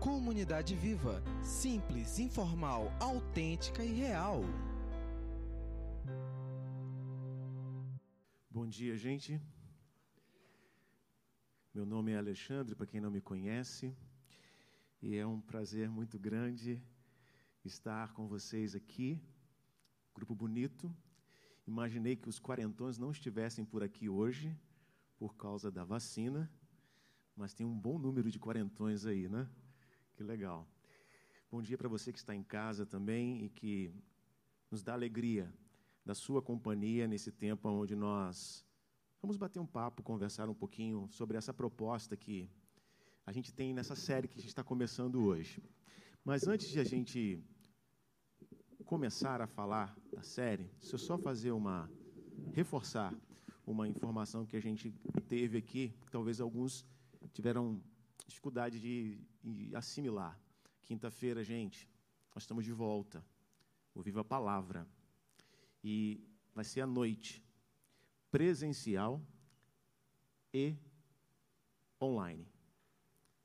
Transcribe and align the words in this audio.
Comunidade 0.00 0.74
viva, 0.74 1.22
simples, 1.42 2.18
informal, 2.18 2.90
autêntica 2.98 3.84
e 3.84 3.92
real. 3.92 4.40
Bom 8.50 8.66
dia, 8.66 8.96
gente. 8.96 9.38
Meu 11.74 11.84
nome 11.84 12.12
é 12.12 12.16
Alexandre, 12.16 12.74
para 12.74 12.86
quem 12.86 12.98
não 12.98 13.10
me 13.10 13.20
conhece, 13.20 13.94
e 15.02 15.16
é 15.16 15.26
um 15.26 15.38
prazer 15.38 15.90
muito 15.90 16.18
grande 16.18 16.82
estar 17.62 18.14
com 18.14 18.26
vocês 18.26 18.74
aqui. 18.74 19.20
Grupo 20.14 20.34
bonito. 20.34 20.90
Imaginei 21.66 22.16
que 22.16 22.30
os 22.30 22.38
quarentões 22.38 22.96
não 22.96 23.10
estivessem 23.10 23.66
por 23.66 23.82
aqui 23.82 24.08
hoje 24.08 24.58
por 25.18 25.36
causa 25.36 25.70
da 25.70 25.84
vacina, 25.84 26.50
mas 27.36 27.52
tem 27.52 27.66
um 27.66 27.78
bom 27.78 27.98
número 27.98 28.30
de 28.30 28.38
quarentões 28.38 29.04
aí, 29.04 29.28
né? 29.28 29.46
Que 30.20 30.24
legal. 30.24 30.68
Bom 31.50 31.62
dia 31.62 31.78
para 31.78 31.88
você 31.88 32.12
que 32.12 32.18
está 32.18 32.34
em 32.34 32.42
casa 32.42 32.84
também 32.84 33.42
e 33.42 33.48
que 33.48 33.90
nos 34.70 34.82
dá 34.82 34.92
alegria 34.92 35.50
da 36.04 36.14
sua 36.14 36.42
companhia 36.42 37.08
nesse 37.08 37.32
tempo 37.32 37.70
onde 37.70 37.96
nós 37.96 38.62
vamos 39.22 39.38
bater 39.38 39.58
um 39.60 39.66
papo, 39.66 40.02
conversar 40.02 40.50
um 40.50 40.54
pouquinho 40.54 41.08
sobre 41.10 41.38
essa 41.38 41.54
proposta 41.54 42.18
que 42.18 42.50
a 43.24 43.32
gente 43.32 43.50
tem 43.50 43.72
nessa 43.72 43.96
série 43.96 44.28
que 44.28 44.34
a 44.34 44.42
gente 44.42 44.50
está 44.50 44.62
começando 44.62 45.24
hoje. 45.24 45.64
Mas 46.22 46.46
antes 46.46 46.68
de 46.68 46.78
a 46.78 46.84
gente 46.84 47.42
começar 48.84 49.40
a 49.40 49.46
falar 49.46 49.96
da 50.12 50.22
série, 50.22 50.64
deixa 50.82 50.96
eu 50.96 50.98
só 50.98 51.16
fazer 51.16 51.52
uma 51.52 51.90
reforçar 52.52 53.14
uma 53.66 53.88
informação 53.88 54.44
que 54.44 54.58
a 54.58 54.60
gente 54.60 54.92
teve 55.30 55.56
aqui, 55.56 55.94
que 56.02 56.10
talvez 56.10 56.42
alguns 56.42 56.84
tiveram 57.32 57.82
dificuldade 58.30 58.80
de, 58.80 59.74
assimilar. 59.74 60.38
Quinta-feira, 60.82 61.42
gente, 61.44 61.88
nós 62.34 62.44
estamos 62.44 62.64
de 62.64 62.72
volta. 62.72 63.24
O 63.94 64.00
Viva 64.02 64.20
a 64.20 64.24
Palavra. 64.24 64.86
E 65.82 66.24
vai 66.54 66.64
ser 66.64 66.80
à 66.80 66.86
noite, 66.86 67.42
presencial 68.30 69.20
e 70.54 70.76
online. 72.00 72.46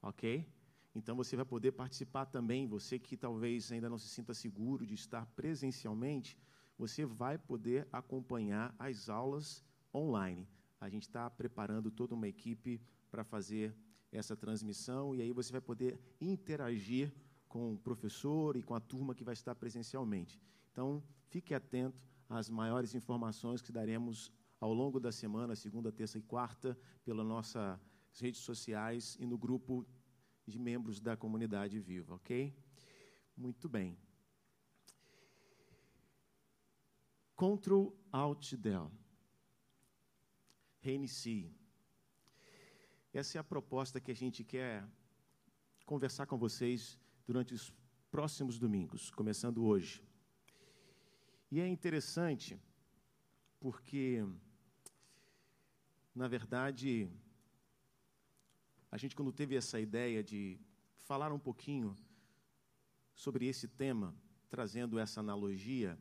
Ok? 0.02 0.48
Então 0.94 1.16
você 1.16 1.36
vai 1.36 1.46
poder 1.46 1.72
participar 1.72 2.26
também. 2.26 2.68
Você 2.68 3.00
que 3.00 3.18
talvez 3.18 3.72
ainda 3.72 3.90
não 3.90 3.98
se 3.98 4.08
sinta 4.08 4.34
seguro 4.34 4.86
de 4.86 4.94
estar 4.94 5.26
presencialmente, 5.28 6.38
você 6.78 7.06
vai 7.06 7.38
poder 7.38 7.88
acompanhar 7.92 8.74
as 8.78 9.10
aulas 9.10 9.64
online. 9.94 10.48
A 10.80 10.90
gente 10.90 11.04
está 11.04 11.30
preparando 11.30 11.90
toda 11.90 12.14
uma 12.14 12.28
equipe 12.28 12.80
para 13.10 13.24
fazer 13.24 13.76
essa 14.16 14.36
transmissão 14.36 15.16
e 15.16 15.22
aí 15.22 15.32
você 15.32 15.52
vai 15.52 15.62
poder 15.62 16.00
interagir 16.20 17.14
com 17.48 17.74
o 17.74 17.78
professor 17.78 18.56
e 18.56 18.64
com 18.64 18.76
a 18.76 18.80
turma 18.80 19.16
que 19.16 19.24
vai 19.24 19.34
estar 19.34 19.56
presencialmente. 19.56 20.40
Então, 20.72 21.04
fique 21.28 21.54
atento 21.54 22.02
às 22.30 22.50
maiores 22.50 22.96
informações 22.96 23.62
que 23.62 23.72
daremos 23.72 24.32
ao 24.60 24.74
longo 24.74 25.00
da 25.00 25.12
semana, 25.12 25.56
segunda, 25.56 25.92
terça 25.92 26.18
e 26.18 26.22
quarta, 26.22 26.78
pelas 27.04 27.26
nossas 27.26 27.80
redes 28.20 28.42
sociais 28.42 29.16
e 29.20 29.26
no 29.26 29.38
grupo 29.38 29.86
de 30.46 30.60
membros 30.60 31.00
da 31.00 31.16
comunidade 31.16 31.80
viva, 31.80 32.16
ok? 32.16 32.54
Muito 33.36 33.68
bem. 33.68 33.98
Ctrl 37.36 37.90
Alt 38.12 38.56
Del. 38.56 38.92
Reinicie. 40.80 41.65
Essa 43.20 43.38
é 43.38 43.40
a 43.40 43.46
proposta 43.46 44.02
que 44.02 44.12
a 44.12 44.14
gente 44.14 44.44
quer 44.44 44.86
conversar 45.86 46.26
com 46.26 46.38
vocês 46.38 47.00
durante 47.26 47.54
os 47.54 47.74
próximos 48.12 48.60
domingos, 48.60 49.10
começando 49.10 49.64
hoje. 49.64 50.04
E 51.50 51.62
é 51.62 51.66
interessante 51.66 52.60
porque, 53.58 54.22
na 56.14 56.28
verdade, 56.28 57.10
a 58.92 58.98
gente, 58.98 59.16
quando 59.16 59.32
teve 59.32 59.56
essa 59.56 59.80
ideia 59.80 60.22
de 60.22 60.60
falar 60.98 61.32
um 61.32 61.40
pouquinho 61.40 61.96
sobre 63.14 63.46
esse 63.48 63.66
tema, 63.66 64.14
trazendo 64.50 65.00
essa 65.00 65.22
analogia, 65.22 65.98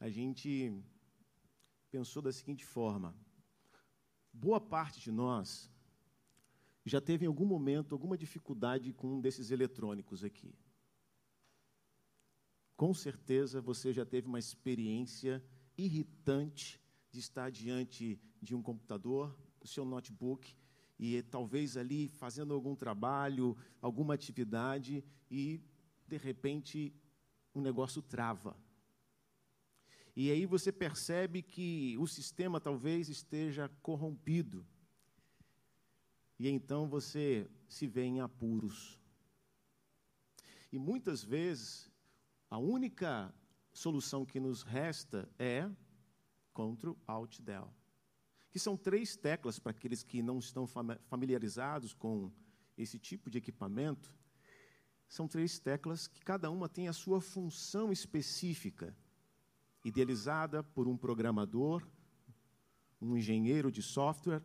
a 0.00 0.08
gente 0.08 0.72
pensou 1.90 2.22
da 2.22 2.32
seguinte 2.32 2.64
forma: 2.64 3.14
boa 4.32 4.58
parte 4.58 4.98
de 4.98 5.12
nós 5.12 5.70
já 6.84 7.00
teve 7.00 7.24
em 7.24 7.28
algum 7.28 7.46
momento 7.46 7.94
alguma 7.94 8.16
dificuldade 8.16 8.92
com 8.92 9.14
um 9.14 9.20
desses 9.20 9.50
eletrônicos 9.50 10.24
aqui. 10.24 10.54
Com 12.76 12.92
certeza 12.92 13.60
você 13.60 13.92
já 13.92 14.04
teve 14.04 14.26
uma 14.26 14.38
experiência 14.38 15.44
irritante 15.78 16.80
de 17.10 17.20
estar 17.20 17.50
diante 17.50 18.20
de 18.40 18.54
um 18.54 18.62
computador, 18.62 19.36
do 19.60 19.68
seu 19.68 19.84
notebook, 19.84 20.56
e 20.98 21.22
talvez 21.22 21.76
ali 21.76 22.08
fazendo 22.08 22.54
algum 22.54 22.74
trabalho, 22.74 23.56
alguma 23.80 24.14
atividade, 24.14 25.04
e 25.30 25.60
de 26.06 26.16
repente 26.16 26.94
o 27.54 27.60
um 27.60 27.62
negócio 27.62 28.02
trava. 28.02 28.56
E 30.14 30.30
aí 30.30 30.44
você 30.44 30.70
percebe 30.70 31.42
que 31.42 31.96
o 31.98 32.06
sistema 32.06 32.60
talvez 32.60 33.08
esteja 33.08 33.68
corrompido. 33.80 34.66
E 36.38 36.48
então 36.48 36.88
você 36.88 37.48
se 37.68 37.86
vê 37.86 38.02
em 38.02 38.20
apuros. 38.20 38.98
E 40.72 40.78
muitas 40.78 41.22
vezes, 41.22 41.90
a 42.50 42.58
única 42.58 43.34
solução 43.72 44.24
que 44.24 44.40
nos 44.40 44.62
resta 44.62 45.28
é 45.38 45.70
Ctrl 46.54 46.92
Alt 47.06 47.40
Del. 47.40 47.72
Que 48.50 48.58
são 48.58 48.76
três 48.76 49.16
teclas 49.16 49.58
para 49.58 49.70
aqueles 49.70 50.02
que 50.02 50.22
não 50.22 50.38
estão 50.38 50.66
familiarizados 51.06 51.94
com 51.94 52.30
esse 52.76 52.98
tipo 52.98 53.30
de 53.30 53.38
equipamento. 53.38 54.14
São 55.08 55.28
três 55.28 55.58
teclas 55.58 56.06
que 56.06 56.20
cada 56.20 56.50
uma 56.50 56.68
tem 56.68 56.88
a 56.88 56.92
sua 56.92 57.20
função 57.20 57.92
específica, 57.92 58.96
idealizada 59.84 60.62
por 60.62 60.88
um 60.88 60.96
programador, 60.96 61.86
um 63.00 63.16
engenheiro 63.16 63.70
de 63.70 63.82
software. 63.82 64.42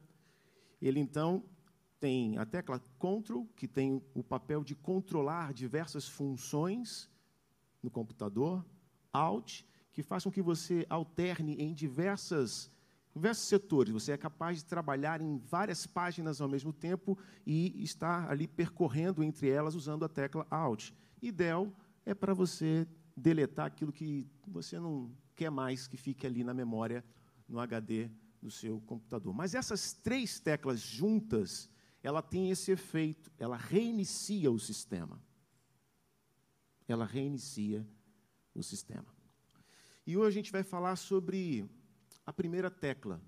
Ele 0.82 1.00
então 1.00 1.44
tem 2.00 2.38
a 2.38 2.46
tecla 2.46 2.80
Ctrl, 3.00 3.44
que 3.56 3.68
tem 3.68 4.02
o 4.14 4.24
papel 4.24 4.64
de 4.64 4.76
controlar 4.76 5.54
diversas 5.54 6.08
funções 6.08 7.10
no 7.82 7.90
computador, 7.90 8.66
Alt, 9.12 9.64
que 9.92 10.04
faz 10.04 10.24
com 10.24 10.32
que 10.32 10.42
você 10.42 10.86
alterne 10.90 11.56
em 11.56 11.74
diversas, 11.74 12.70
diversos 13.14 13.48
setores. 13.48 13.94
Você 13.94 14.12
é 14.12 14.18
capaz 14.18 14.60
de 14.60 14.66
trabalhar 14.66 15.22
em 15.22 15.38
várias 15.40 15.88
páginas 15.88 16.40
ao 16.40 16.48
mesmo 16.48 16.72
tempo 16.72 17.18
e 17.46 17.84
estar 17.84 18.30
ali 18.30 18.48
percorrendo 18.48 19.24
entre 19.24 19.50
elas 19.50 19.74
usando 19.74 20.06
a 20.06 20.10
tecla 20.10 20.46
Alt. 20.52 20.92
E 21.22 21.32
Del 21.32 21.74
é 22.06 22.14
para 22.14 22.34
você 22.34 22.88
deletar 23.16 23.66
aquilo 23.66 23.92
que 23.92 24.28
você 24.48 24.80
não 24.80 25.12
quer 25.36 25.50
mais 25.50 25.88
que 25.88 25.98
fique 25.98 26.28
ali 26.28 26.44
na 26.44 26.54
memória, 26.54 27.04
no 27.48 27.60
HD 27.60 28.10
do 28.42 28.52
seu 28.52 28.80
computador. 28.82 29.34
Mas 29.34 29.56
essas 29.56 29.94
três 29.94 30.40
teclas 30.40 30.80
juntas, 30.80 31.70
ela 32.04 32.22
tem 32.22 32.50
esse 32.50 32.72
efeito, 32.72 33.32
ela 33.38 33.58
reinicia 33.58 34.52
o 34.52 34.60
sistema. 34.60 35.22
Ela 36.88 37.06
reinicia 37.06 37.86
o 38.54 38.64
sistema. 38.64 39.14
E 40.06 40.16
hoje 40.16 40.28
a 40.28 40.42
gente 40.42 40.52
vai 40.52 40.64
falar 40.64 40.96
sobre 40.96 41.70
a 42.26 42.32
primeira 42.32 42.72
tecla, 42.72 43.22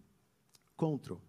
control, 0.76 1.22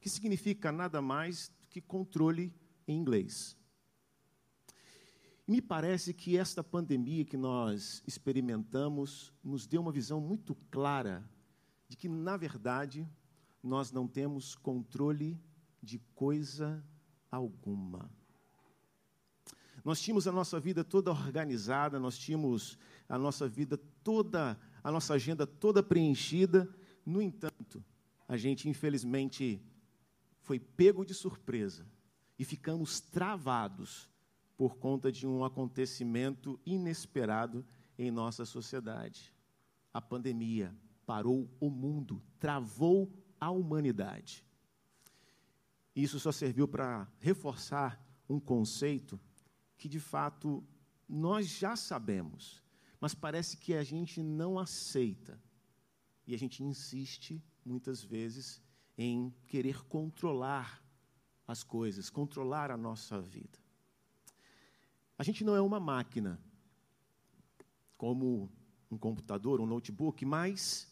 que 0.00 0.08
significa 0.08 0.70
nada 0.70 1.02
mais 1.02 1.48
do 1.60 1.68
que 1.68 1.80
controle 1.80 2.54
em 2.86 2.96
inglês. 2.96 3.56
Me 5.46 5.60
parece 5.60 6.14
que 6.14 6.36
esta 6.36 6.62
pandemia 6.62 7.24
que 7.24 7.36
nós 7.36 8.00
experimentamos 8.06 9.32
nos 9.42 9.66
deu 9.66 9.80
uma 9.80 9.90
visão 9.90 10.20
muito 10.20 10.54
clara 10.70 11.28
de 11.88 11.96
que, 11.96 12.08
na 12.08 12.36
verdade, 12.36 13.04
nós 13.60 13.90
não 13.90 14.06
temos 14.06 14.54
controle 14.54 15.36
de 15.82 15.98
coisa 16.14 16.84
alguma. 17.30 18.10
Nós 19.84 20.00
tínhamos 20.00 20.26
a 20.26 20.32
nossa 20.32 20.60
vida 20.60 20.84
toda 20.84 21.10
organizada, 21.10 21.98
nós 21.98 22.18
tínhamos 22.18 22.78
a 23.08 23.18
nossa 23.18 23.48
vida 23.48 23.78
toda, 24.02 24.58
a 24.82 24.92
nossa 24.92 25.14
agenda 25.14 25.46
toda 25.46 25.82
preenchida. 25.82 26.68
No 27.04 27.22
entanto, 27.22 27.82
a 28.28 28.36
gente 28.36 28.68
infelizmente 28.68 29.62
foi 30.42 30.58
pego 30.58 31.04
de 31.04 31.14
surpresa 31.14 31.86
e 32.38 32.44
ficamos 32.44 33.00
travados 33.00 34.08
por 34.56 34.76
conta 34.76 35.10
de 35.10 35.26
um 35.26 35.44
acontecimento 35.44 36.60
inesperado 36.66 37.64
em 37.98 38.10
nossa 38.10 38.44
sociedade. 38.44 39.34
A 39.92 40.00
pandemia 40.00 40.74
parou 41.06 41.50
o 41.58 41.70
mundo, 41.70 42.22
travou 42.38 43.10
a 43.40 43.50
humanidade. 43.50 44.44
Isso 45.94 46.20
só 46.20 46.30
serviu 46.30 46.68
para 46.68 47.08
reforçar 47.18 48.00
um 48.28 48.38
conceito 48.38 49.20
que 49.76 49.88
de 49.88 49.98
fato 49.98 50.64
nós 51.08 51.48
já 51.48 51.74
sabemos, 51.74 52.62
mas 53.00 53.14
parece 53.14 53.56
que 53.56 53.74
a 53.74 53.82
gente 53.82 54.22
não 54.22 54.58
aceita. 54.58 55.40
E 56.26 56.34
a 56.34 56.38
gente 56.38 56.62
insiste, 56.62 57.42
muitas 57.64 58.02
vezes, 58.02 58.62
em 58.96 59.34
querer 59.48 59.82
controlar 59.84 60.84
as 61.46 61.64
coisas, 61.64 62.08
controlar 62.08 62.70
a 62.70 62.76
nossa 62.76 63.20
vida. 63.20 63.58
A 65.18 65.24
gente 65.24 65.42
não 65.42 65.56
é 65.56 65.60
uma 65.60 65.80
máquina, 65.80 66.40
como 67.96 68.50
um 68.90 68.96
computador, 68.96 69.60
um 69.60 69.66
notebook, 69.66 70.24
mas 70.24 70.90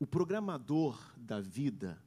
o 0.00 0.06
programador 0.06 0.98
da 1.16 1.40
vida, 1.40 2.02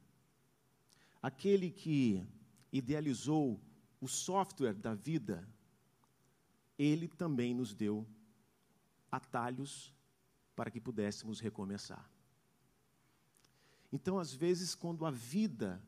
aquele 1.22 1.70
que 1.70 2.26
idealizou 2.72 3.60
o 4.00 4.08
software 4.08 4.74
da 4.74 4.94
vida, 4.94 5.48
ele 6.76 7.06
também 7.06 7.54
nos 7.54 7.72
deu 7.72 8.04
atalhos 9.10 9.94
para 10.56 10.70
que 10.70 10.80
pudéssemos 10.80 11.38
recomeçar. 11.38 12.10
Então, 13.92 14.18
às 14.18 14.32
vezes, 14.32 14.74
quando 14.74 15.06
a 15.06 15.10
vida 15.10 15.80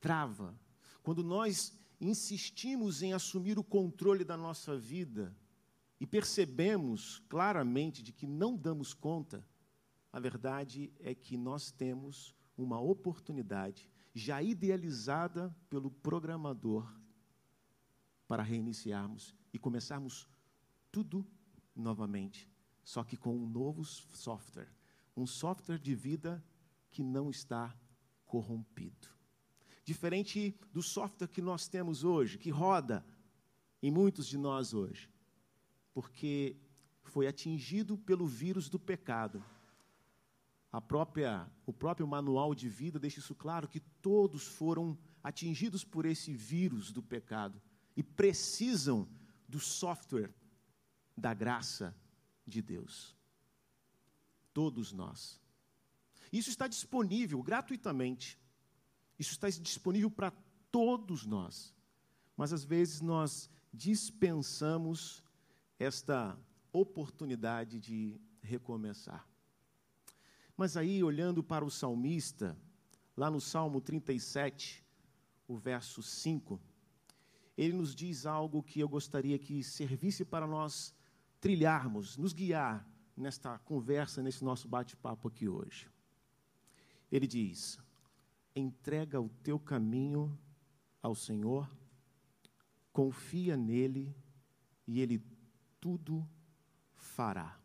trava, 0.00 0.58
quando 1.02 1.22
nós 1.22 1.78
insistimos 2.00 3.02
em 3.02 3.12
assumir 3.12 3.58
o 3.58 3.64
controle 3.64 4.24
da 4.24 4.36
nossa 4.36 4.78
vida 4.78 5.36
e 6.00 6.06
percebemos 6.06 7.18
claramente 7.28 8.02
de 8.02 8.12
que 8.12 8.26
não 8.26 8.56
damos 8.56 8.94
conta, 8.94 9.44
a 10.12 10.20
verdade 10.20 10.92
é 11.00 11.14
que 11.14 11.36
nós 11.36 11.70
temos 11.70 12.34
uma 12.56 12.80
oportunidade 12.80 13.90
já 14.16 14.42
idealizada 14.42 15.54
pelo 15.68 15.90
programador 15.90 16.90
para 18.26 18.42
reiniciarmos 18.42 19.34
e 19.52 19.58
começarmos 19.58 20.26
tudo 20.90 21.26
novamente, 21.74 22.50
só 22.82 23.04
que 23.04 23.14
com 23.14 23.36
um 23.36 23.46
novo 23.46 23.84
software, 23.84 24.72
um 25.14 25.26
software 25.26 25.78
de 25.78 25.94
vida 25.94 26.42
que 26.90 27.02
não 27.02 27.28
está 27.28 27.76
corrompido. 28.24 29.06
Diferente 29.84 30.58
do 30.72 30.82
software 30.82 31.28
que 31.28 31.42
nós 31.42 31.68
temos 31.68 32.02
hoje, 32.02 32.38
que 32.38 32.48
roda 32.48 33.04
em 33.82 33.90
muitos 33.90 34.26
de 34.26 34.38
nós 34.38 34.72
hoje, 34.72 35.10
porque 35.92 36.56
foi 37.04 37.26
atingido 37.26 37.98
pelo 37.98 38.26
vírus 38.26 38.70
do 38.70 38.78
pecado. 38.78 39.44
A 40.76 40.80
própria, 40.82 41.50
o 41.64 41.72
próprio 41.72 42.06
manual 42.06 42.54
de 42.54 42.68
vida 42.68 42.98
deixa 42.98 43.18
isso 43.18 43.34
claro 43.34 43.66
que 43.66 43.80
todos 43.80 44.46
foram 44.46 44.98
atingidos 45.24 45.82
por 45.82 46.04
esse 46.04 46.34
vírus 46.34 46.92
do 46.92 47.02
pecado 47.02 47.62
e 47.96 48.02
precisam 48.02 49.08
do 49.48 49.58
software 49.58 50.30
da 51.16 51.32
graça 51.32 51.96
de 52.46 52.60
Deus. 52.60 53.16
Todos 54.52 54.92
nós. 54.92 55.40
Isso 56.30 56.50
está 56.50 56.68
disponível 56.68 57.42
gratuitamente. 57.42 58.38
Isso 59.18 59.30
está 59.30 59.48
disponível 59.48 60.10
para 60.10 60.30
todos 60.70 61.24
nós. 61.24 61.74
Mas 62.36 62.52
às 62.52 62.64
vezes 62.64 63.00
nós 63.00 63.48
dispensamos 63.72 65.24
esta 65.78 66.38
oportunidade 66.70 67.80
de 67.80 68.20
recomeçar. 68.42 69.26
Mas 70.56 70.76
aí, 70.76 71.04
olhando 71.04 71.42
para 71.42 71.64
o 71.64 71.70
salmista, 71.70 72.56
lá 73.16 73.30
no 73.30 73.40
Salmo 73.40 73.80
37, 73.80 74.82
o 75.46 75.56
verso 75.56 76.02
5, 76.02 76.58
ele 77.56 77.74
nos 77.74 77.94
diz 77.94 78.24
algo 78.24 78.62
que 78.62 78.80
eu 78.80 78.88
gostaria 78.88 79.38
que 79.38 79.62
servisse 79.62 80.24
para 80.24 80.46
nós 80.46 80.94
trilharmos, 81.40 82.16
nos 82.16 82.32
guiar 82.32 82.88
nesta 83.16 83.58
conversa, 83.58 84.22
nesse 84.22 84.42
nosso 84.42 84.66
bate-papo 84.66 85.28
aqui 85.28 85.48
hoje. 85.48 85.90
Ele 87.10 87.26
diz: 87.26 87.78
entrega 88.54 89.20
o 89.20 89.28
teu 89.42 89.58
caminho 89.58 90.38
ao 91.02 91.14
Senhor, 91.14 91.70
confia 92.92 93.56
nele 93.56 94.14
e 94.86 95.00
ele 95.00 95.22
tudo 95.80 96.26
fará. 96.94 97.58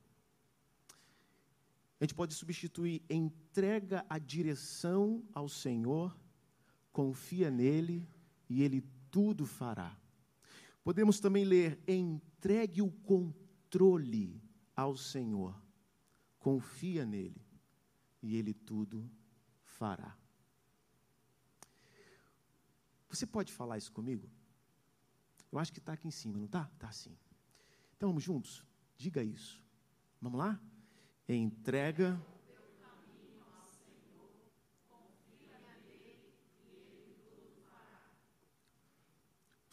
A 2.01 2.03
gente 2.03 2.15
pode 2.15 2.33
substituir 2.33 3.03
entrega 3.07 4.03
a 4.09 4.18
direção 4.18 5.24
ao 5.31 5.48
Senhor, 5.48 6.19
confia 6.92 7.51
nele 7.51 8.09
e 8.50 8.63
ele 8.63 8.83
tudo 9.12 9.45
fará. 9.45 9.95
Podemos 10.83 11.19
também 11.19 11.45
ler: 11.45 11.80
entregue 11.88 12.81
o 12.81 12.89
controle 12.89 14.42
ao 14.75 14.98
Senhor, 14.98 15.56
confia 16.39 17.06
nele 17.06 17.39
e 18.19 18.36
ele 18.36 18.56
tudo 18.56 19.07
fará. 19.63 20.18
Você 23.09 23.27
pode 23.27 23.54
falar 23.54 23.77
isso 23.77 23.92
comigo? 23.92 24.27
Eu 25.51 25.59
acho 25.59 25.71
que 25.71 25.77
está 25.77 25.94
aqui 25.94 26.07
em 26.07 26.12
cima, 26.12 26.39
não 26.39 26.45
está? 26.45 26.68
Está 26.74 26.92
sim. 26.92 27.15
Então 27.95 28.09
vamos 28.09 28.24
juntos? 28.24 28.65
Diga 28.97 29.21
isso. 29.21 29.63
Vamos 30.19 30.39
lá? 30.39 30.59
Entrega 31.27 32.19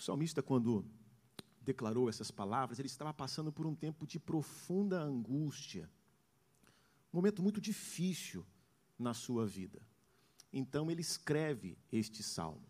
salmista, 0.09 0.43
quando 0.43 0.87
declarou 1.61 2.09
essas 2.09 2.31
palavras, 2.31 2.79
ele 2.79 2.87
estava 2.87 3.13
passando 3.13 3.53
por 3.53 3.67
um 3.67 3.75
tempo 3.75 4.07
de 4.07 4.19
profunda 4.19 4.99
angústia, 4.99 5.91
um 7.13 7.19
momento 7.19 7.43
muito 7.43 7.61
difícil 7.61 8.47
na 8.99 9.13
sua 9.13 9.47
vida. 9.47 9.87
Então 10.51 10.91
ele 10.91 11.03
escreve 11.03 11.77
este 11.93 12.23
salmo. 12.23 12.67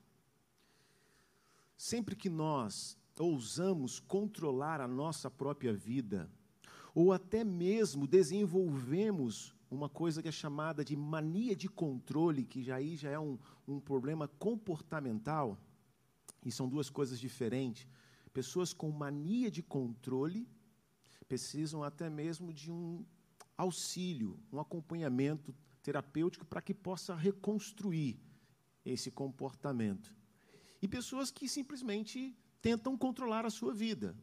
Sempre 1.77 2.17
que 2.17 2.29
nós 2.29 2.99
ousamos 3.17 4.01
controlar 4.01 4.81
a 4.81 4.89
nossa 4.89 5.31
própria 5.31 5.73
vida, 5.73 6.29
ou 6.99 7.13
até 7.13 7.45
mesmo 7.45 8.09
desenvolvemos 8.09 9.55
uma 9.71 9.89
coisa 9.89 10.21
que 10.21 10.27
é 10.27 10.33
chamada 10.33 10.85
de 10.85 10.97
mania 10.97 11.55
de 11.55 11.69
controle, 11.69 12.45
que 12.45 12.61
já 12.61 12.75
aí 12.75 12.97
já 12.97 13.09
é 13.09 13.19
um, 13.21 13.39
um 13.69 13.79
problema 13.79 14.27
comportamental, 14.27 15.57
e 16.45 16.51
são 16.51 16.69
duas 16.69 16.91
coisas 16.91 17.21
diferentes. 17.21 17.87
Pessoas 18.33 18.73
com 18.73 18.91
mania 18.91 19.49
de 19.49 19.63
controle 19.63 20.49
precisam 21.29 21.85
até 21.85 22.11
mesmo 22.11 22.53
de 22.53 22.69
um 22.69 23.07
auxílio, 23.57 24.37
um 24.53 24.59
acompanhamento 24.59 25.55
terapêutico 25.85 26.45
para 26.45 26.61
que 26.61 26.75
possa 26.75 27.15
reconstruir 27.15 28.19
esse 28.85 29.09
comportamento. 29.09 30.13
E 30.83 30.89
pessoas 30.89 31.31
que 31.31 31.49
simplesmente 31.49 32.37
tentam 32.61 32.99
controlar 32.99 33.47
a 33.47 33.51
sua 33.51 33.73
vida. 33.73 34.17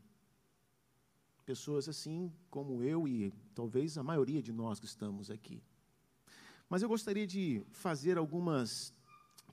Pessoas 1.46 1.88
assim 1.88 2.32
como 2.50 2.82
eu 2.82 3.08
e 3.08 3.32
talvez 3.54 3.98
a 3.98 4.04
maioria 4.04 4.42
de 4.42 4.52
nós 4.52 4.80
que 4.80 4.86
estamos 4.86 5.30
aqui. 5.30 5.62
Mas 6.68 6.82
eu 6.82 6.90
gostaria 6.90 7.28
de 7.28 7.64
fazer 7.72 8.18
algumas 8.18 8.94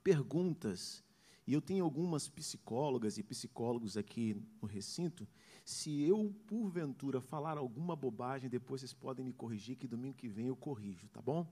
perguntas 0.02 1.04
e 1.46 1.52
eu 1.52 1.60
tenho 1.60 1.84
algumas 1.84 2.28
psicólogas 2.28 3.18
e 3.18 3.22
psicólogos 3.22 3.96
aqui 3.96 4.36
no 4.60 4.66
recinto. 4.66 5.28
Se 5.64 6.02
eu, 6.02 6.34
porventura, 6.46 7.20
falar 7.20 7.58
alguma 7.58 7.94
bobagem, 7.94 8.48
depois 8.48 8.80
vocês 8.80 8.94
podem 8.94 9.24
me 9.24 9.32
corrigir, 9.32 9.76
que 9.76 9.86
domingo 9.86 10.16
que 10.16 10.28
vem 10.28 10.46
eu 10.46 10.56
corrijo, 10.56 11.08
tá 11.08 11.20
bom? 11.20 11.46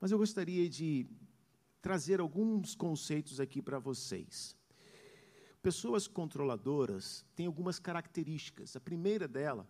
Mas 0.00 0.10
eu 0.10 0.18
gostaria 0.18 0.68
de 0.68 1.06
trazer 1.82 2.20
alguns 2.20 2.74
conceitos 2.74 3.40
aqui 3.40 3.60
para 3.60 3.78
vocês. 3.78 4.56
Pessoas 5.62 6.08
controladoras 6.08 7.24
têm 7.36 7.46
algumas 7.46 7.78
características. 7.78 8.76
A 8.76 8.80
primeira 8.80 9.28
dela 9.28 9.68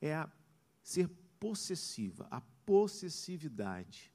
é 0.00 0.14
a 0.14 0.28
ser 0.82 1.08
possessiva, 1.38 2.26
a 2.30 2.40
possessividade. 2.66 4.12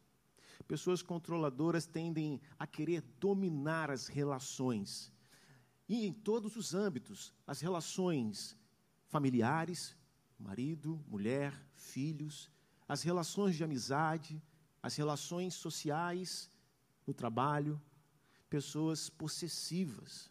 Pessoas 0.67 1.01
controladoras 1.01 1.85
tendem 1.85 2.41
a 2.59 2.67
querer 2.67 3.01
dominar 3.19 3.89
as 3.89 4.07
relações. 4.07 5.11
E 5.87 6.05
em 6.05 6.11
todos 6.11 6.57
os 6.57 6.73
âmbitos, 6.73 7.33
as 7.45 7.61
relações 7.61 8.57
familiares, 9.07 9.95
marido, 10.37 11.01
mulher, 11.07 11.53
filhos, 11.73 12.51
as 12.87 13.01
relações 13.01 13.55
de 13.55 13.63
amizade, 13.63 14.41
as 14.83 14.95
relações 14.95 15.53
sociais, 15.53 16.49
no 17.05 17.13
trabalho, 17.13 17.81
pessoas 18.49 19.09
possessivas. 19.09 20.29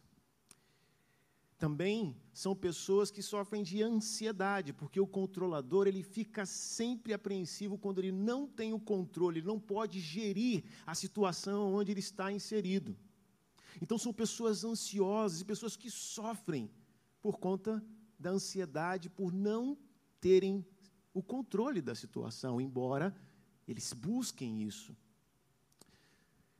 Também 1.58 2.14
são 2.34 2.54
pessoas 2.54 3.10
que 3.10 3.22
sofrem 3.22 3.62
de 3.62 3.82
ansiedade, 3.82 4.74
porque 4.74 5.00
o 5.00 5.06
controlador 5.06 5.86
ele 5.86 6.02
fica 6.02 6.44
sempre 6.44 7.14
apreensivo 7.14 7.78
quando 7.78 7.98
ele 7.98 8.12
não 8.12 8.46
tem 8.46 8.74
o 8.74 8.80
controle, 8.80 9.38
ele 9.38 9.46
não 9.46 9.58
pode 9.58 9.98
gerir 9.98 10.64
a 10.86 10.94
situação 10.94 11.74
onde 11.74 11.92
ele 11.92 12.00
está 12.00 12.30
inserido. 12.30 12.94
Então 13.80 13.96
são 13.96 14.12
pessoas 14.12 14.64
ansiosas 14.64 15.40
e 15.40 15.44
pessoas 15.44 15.76
que 15.76 15.90
sofrem 15.90 16.70
por 17.22 17.38
conta 17.38 17.82
da 18.18 18.30
ansiedade, 18.30 19.08
por 19.08 19.32
não 19.32 19.78
terem 20.20 20.64
o 21.14 21.22
controle 21.22 21.80
da 21.80 21.94
situação, 21.94 22.60
embora 22.60 23.16
eles 23.66 23.94
busquem 23.94 24.62
isso. 24.62 24.94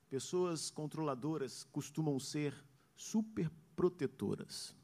Pessoas 0.08 0.70
controladoras 0.70 1.64
costumam 1.64 2.18
ser 2.18 2.54
superprotetoras. 2.94 4.74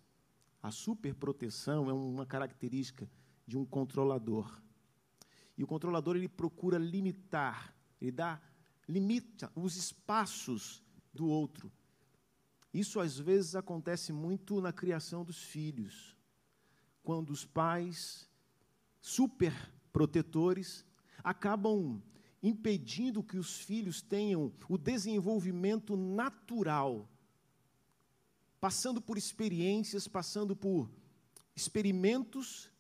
A 0.62 0.71
superproteção 0.71 1.90
é 1.90 1.92
uma 1.92 2.25
característica 2.25 3.11
de 3.47 3.59
um 3.59 3.64
controlador. 3.64 4.62
E 5.59 5.64
o 5.64 5.66
controlador 5.66 6.16
ele 6.16 6.28
procura 6.28 6.78
limitar, 6.78 7.75
ele 8.00 8.12
dá 8.12 8.40
limita 8.88 9.50
os 9.54 9.76
espaços 9.76 10.83
do 11.12 11.26
outro. 11.26 11.71
Isso 12.73 13.00
às 13.00 13.19
vezes 13.19 13.54
acontece 13.54 14.12
muito 14.12 14.61
na 14.61 14.73
criação 14.73 15.25
dos 15.25 15.42
filhos, 15.42 16.16
quando 17.02 17.31
os 17.31 17.45
pais 17.45 18.28
superprotetores 19.00 20.85
acabam 21.23 22.00
impedindo 22.42 23.23
que 23.23 23.37
os 23.37 23.59
filhos 23.59 24.00
tenham 24.00 24.52
o 24.69 24.78
desenvolvimento 24.78 25.97
natural, 25.97 27.09
passando 28.62 29.02
por 29.02 29.19
experiências, 29.19 30.07
passando 30.07 30.54
por 30.54 30.88
experimentos 31.57 32.71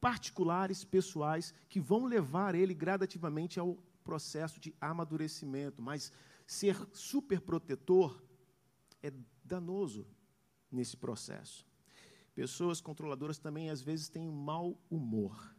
particulares, 0.00 0.82
pessoais, 0.82 1.52
que 1.68 1.78
vão 1.78 2.06
levar 2.06 2.54
ele 2.54 2.72
gradativamente 2.72 3.60
ao 3.60 3.76
processo 4.02 4.58
de 4.58 4.74
amadurecimento. 4.80 5.82
Mas 5.82 6.10
ser 6.46 6.74
superprotetor 6.94 8.18
é 9.02 9.12
danoso 9.44 10.06
nesse 10.72 10.96
processo. 10.96 11.66
Pessoas 12.34 12.80
controladoras 12.80 13.36
também 13.36 13.68
às 13.68 13.82
vezes 13.82 14.08
têm 14.08 14.26
um 14.26 14.32
mau 14.32 14.80
humor. 14.88 15.54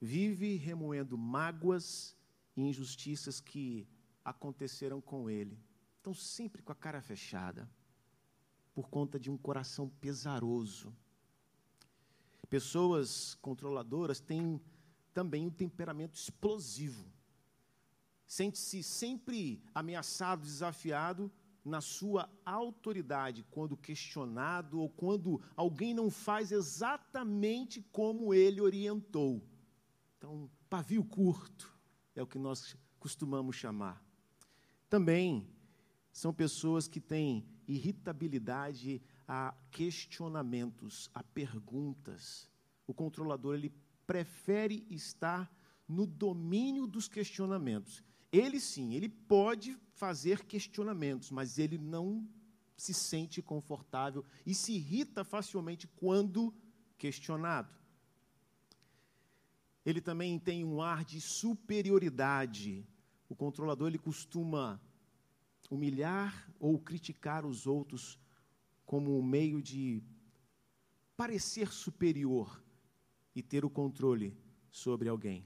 Vive 0.00 0.56
remoendo 0.56 1.18
mágoas 1.18 2.16
e 2.56 2.62
injustiças 2.62 3.40
que 3.40 3.86
aconteceram 4.24 5.02
com 5.02 5.28
ele. 5.28 5.62
Estão 5.98 6.14
sempre 6.14 6.62
com 6.62 6.72
a 6.72 6.74
cara 6.74 7.02
fechada, 7.02 7.68
por 8.78 8.88
conta 8.88 9.18
de 9.18 9.28
um 9.28 9.36
coração 9.36 9.88
pesaroso. 9.88 10.94
Pessoas 12.48 13.34
controladoras 13.42 14.20
têm 14.20 14.60
também 15.12 15.44
um 15.44 15.50
temperamento 15.50 16.14
explosivo. 16.14 17.04
Sente-se 18.24 18.84
sempre 18.84 19.60
ameaçado, 19.74 20.42
desafiado 20.42 21.28
na 21.64 21.80
sua 21.80 22.30
autoridade 22.46 23.44
quando 23.50 23.76
questionado 23.76 24.78
ou 24.78 24.88
quando 24.88 25.42
alguém 25.56 25.92
não 25.92 26.08
faz 26.08 26.52
exatamente 26.52 27.82
como 27.90 28.32
ele 28.32 28.60
orientou. 28.60 29.42
Então, 30.16 30.48
pavio 30.70 31.04
curto 31.04 31.76
é 32.14 32.22
o 32.22 32.28
que 32.28 32.38
nós 32.38 32.76
costumamos 33.00 33.56
chamar. 33.56 34.00
Também 34.88 35.50
são 36.12 36.32
pessoas 36.32 36.86
que 36.86 37.00
têm 37.00 37.44
irritabilidade 37.68 39.02
a 39.26 39.54
questionamentos, 39.70 41.10
a 41.14 41.22
perguntas. 41.22 42.50
O 42.86 42.94
controlador 42.94 43.54
ele 43.54 43.72
prefere 44.06 44.86
estar 44.90 45.52
no 45.86 46.06
domínio 46.06 46.86
dos 46.86 47.06
questionamentos. 47.06 48.02
Ele 48.32 48.58
sim, 48.58 48.94
ele 48.94 49.08
pode 49.08 49.78
fazer 49.92 50.44
questionamentos, 50.44 51.30
mas 51.30 51.58
ele 51.58 51.76
não 51.76 52.26
se 52.76 52.94
sente 52.94 53.42
confortável 53.42 54.24
e 54.46 54.54
se 54.54 54.72
irrita 54.72 55.24
facilmente 55.24 55.86
quando 55.86 56.54
questionado. 56.96 57.76
Ele 59.84 60.00
também 60.00 60.38
tem 60.38 60.64
um 60.64 60.80
ar 60.80 61.04
de 61.04 61.20
superioridade. 61.20 62.86
O 63.28 63.34
controlador 63.34 63.88
ele 63.88 63.98
costuma 63.98 64.80
humilhar 65.70 66.50
ou 66.58 66.78
criticar 66.78 67.44
os 67.44 67.66
outros 67.66 68.18
como 68.86 69.18
um 69.18 69.22
meio 69.22 69.60
de 69.60 70.02
parecer 71.16 71.72
superior 71.72 72.62
e 73.34 73.42
ter 73.42 73.64
o 73.64 73.70
controle 73.70 74.36
sobre 74.70 75.08
alguém. 75.08 75.44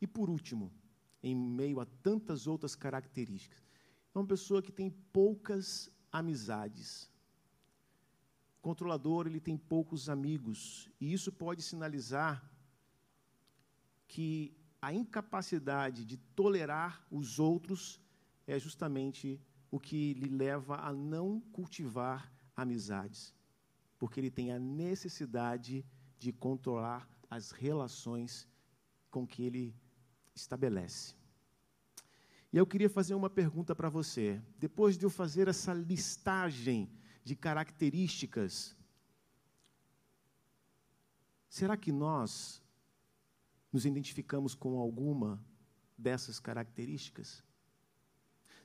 E 0.00 0.06
por 0.06 0.28
último, 0.28 0.72
em 1.22 1.34
meio 1.34 1.80
a 1.80 1.86
tantas 1.86 2.46
outras 2.46 2.74
características. 2.74 3.62
É 4.14 4.18
uma 4.18 4.26
pessoa 4.26 4.62
que 4.62 4.72
tem 4.72 4.90
poucas 5.12 5.90
amizades. 6.10 7.10
O 8.58 8.60
controlador, 8.60 9.26
ele 9.26 9.40
tem 9.40 9.56
poucos 9.56 10.08
amigos, 10.08 10.88
e 11.00 11.12
isso 11.12 11.30
pode 11.30 11.62
sinalizar 11.62 12.42
que 14.06 14.56
a 14.80 14.92
incapacidade 14.92 16.04
de 16.04 16.16
tolerar 16.16 17.06
os 17.10 17.38
outros 17.38 18.00
é 18.48 18.58
justamente 18.58 19.38
o 19.70 19.78
que 19.78 20.14
lhe 20.14 20.30
leva 20.30 20.76
a 20.76 20.90
não 20.92 21.38
cultivar 21.52 22.32
amizades, 22.56 23.34
porque 23.98 24.18
ele 24.18 24.30
tem 24.30 24.50
a 24.50 24.58
necessidade 24.58 25.84
de 26.18 26.32
controlar 26.32 27.06
as 27.30 27.50
relações 27.50 28.48
com 29.10 29.26
que 29.26 29.42
ele 29.42 29.76
estabelece. 30.34 31.14
E 32.50 32.56
eu 32.56 32.66
queria 32.66 32.88
fazer 32.88 33.14
uma 33.14 33.28
pergunta 33.28 33.76
para 33.76 33.90
você. 33.90 34.42
Depois 34.58 34.96
de 34.96 35.04
eu 35.04 35.10
fazer 35.10 35.46
essa 35.46 35.74
listagem 35.74 36.90
de 37.22 37.36
características, 37.36 38.74
será 41.50 41.76
que 41.76 41.92
nós 41.92 42.62
nos 43.70 43.84
identificamos 43.84 44.54
com 44.54 44.78
alguma 44.78 45.44
dessas 45.98 46.40
características? 46.40 47.46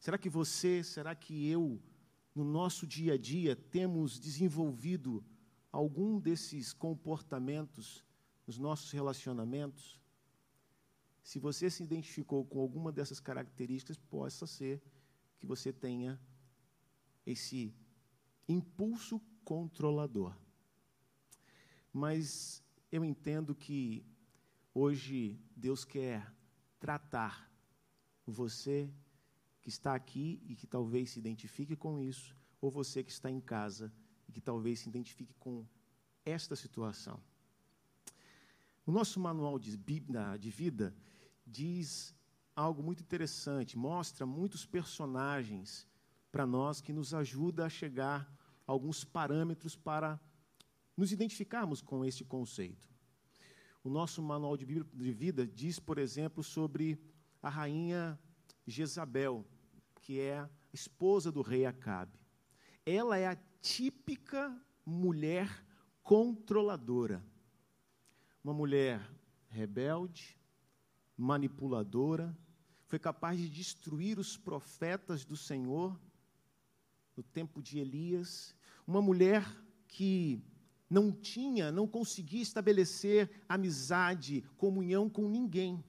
Será 0.03 0.17
que 0.17 0.27
você, 0.29 0.83
será 0.83 1.15
que 1.15 1.47
eu, 1.47 1.81
no 2.35 2.43
nosso 2.43 2.85
dia 2.85 3.13
a 3.13 3.17
dia, 3.17 3.55
temos 3.55 4.19
desenvolvido 4.19 5.23
algum 5.71 6.19
desses 6.19 6.73
comportamentos 6.73 8.03
nos 8.45 8.57
nossos 8.57 8.91
relacionamentos? 8.91 9.97
Se 11.23 11.39
você 11.39 11.69
se 11.69 11.83
identificou 11.83 12.43
com 12.43 12.59
alguma 12.59 12.91
dessas 12.91 13.21
características, 13.21 13.97
possa 13.97 14.45
ser 14.45 14.83
que 15.39 15.47
você 15.47 15.71
tenha 15.71 16.19
esse 17.25 17.73
impulso 18.45 19.21
controlador. 19.45 20.35
Mas 21.93 22.61
eu 22.91 23.05
entendo 23.05 23.55
que 23.55 24.05
hoje 24.73 25.39
Deus 25.55 25.85
quer 25.85 26.29
tratar 26.77 27.49
você 28.25 28.93
que 29.63 29.69
está 29.69 29.95
aqui 29.95 30.41
e 30.45 30.55
que 30.55 30.67
talvez 30.67 31.11
se 31.11 31.19
identifique 31.19 31.75
com 31.75 31.99
isso, 31.99 32.35
ou 32.61 32.69
você 32.69 33.01
que 33.01 33.11
está 33.11 33.31
em 33.31 33.39
casa 33.39 33.91
e 34.27 34.31
que 34.31 34.41
talvez 34.41 34.81
se 34.81 34.89
identifique 34.89 35.33
com 35.39 35.65
esta 36.25 36.55
situação. 36.55 37.19
O 38.85 38.91
nosso 38.91 39.19
manual 39.19 39.57
de, 39.57 39.77
de 39.77 40.49
vida 40.51 40.93
diz 41.47 42.13
algo 42.53 42.83
muito 42.83 43.01
interessante, 43.01 43.77
mostra 43.77 44.25
muitos 44.25 44.65
personagens 44.65 45.87
para 46.29 46.45
nós 46.45 46.81
que 46.81 46.91
nos 46.91 47.13
ajuda 47.13 47.65
a 47.65 47.69
chegar 47.69 48.21
a 48.67 48.71
alguns 48.71 49.05
parâmetros 49.05 49.77
para 49.77 50.19
nos 50.97 51.11
identificarmos 51.11 51.81
com 51.81 52.03
este 52.03 52.25
conceito. 52.25 52.89
O 53.83 53.89
nosso 53.89 54.21
manual 54.21 54.57
de 54.57 54.65
vida 54.65 55.47
diz, 55.47 55.79
por 55.79 55.97
exemplo, 55.97 56.43
sobre 56.43 56.99
a 57.41 57.49
rainha 57.49 58.19
Jezabel, 58.65 59.45
que 60.03 60.19
é 60.19 60.39
a 60.39 60.49
esposa 60.73 61.31
do 61.31 61.41
rei 61.41 61.65
Acabe. 61.65 62.19
Ela 62.85 63.17
é 63.17 63.25
a 63.25 63.37
típica 63.61 64.55
mulher 64.85 65.49
controladora. 66.03 67.23
Uma 68.43 68.53
mulher 68.53 69.01
rebelde, 69.47 70.37
manipuladora, 71.17 72.37
foi 72.85 72.99
capaz 72.99 73.39
de 73.39 73.47
destruir 73.47 74.19
os 74.19 74.35
profetas 74.37 75.23
do 75.23 75.37
Senhor 75.37 75.97
no 77.15 77.23
tempo 77.23 77.61
de 77.61 77.79
Elias, 77.79 78.53
uma 78.85 79.01
mulher 79.01 79.47
que 79.87 80.43
não 80.89 81.11
tinha, 81.11 81.71
não 81.71 81.87
conseguia 81.87 82.41
estabelecer 82.41 83.31
amizade, 83.47 84.43
comunhão 84.57 85.09
com 85.09 85.29
ninguém, 85.29 85.81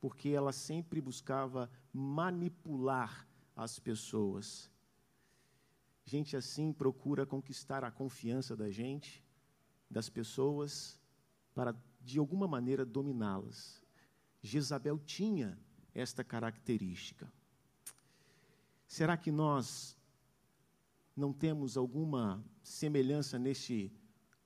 porque 0.00 0.28
ela 0.28 0.52
sempre 0.52 1.00
buscava 1.00 1.68
manipular 1.96 3.26
as 3.56 3.78
pessoas. 3.78 4.70
Gente 6.04 6.36
assim 6.36 6.72
procura 6.72 7.24
conquistar 7.24 7.82
a 7.82 7.90
confiança 7.90 8.54
da 8.54 8.70
gente, 8.70 9.24
das 9.90 10.10
pessoas, 10.10 11.00
para 11.54 11.74
de 12.02 12.18
alguma 12.18 12.46
maneira 12.46 12.84
dominá-las. 12.84 13.82
Jezabel 14.42 14.98
tinha 14.98 15.58
esta 15.94 16.22
característica. 16.22 17.32
Será 18.86 19.16
que 19.16 19.32
nós 19.32 19.96
não 21.16 21.32
temos 21.32 21.76
alguma 21.78 22.44
semelhança 22.62 23.38
neste 23.38 23.90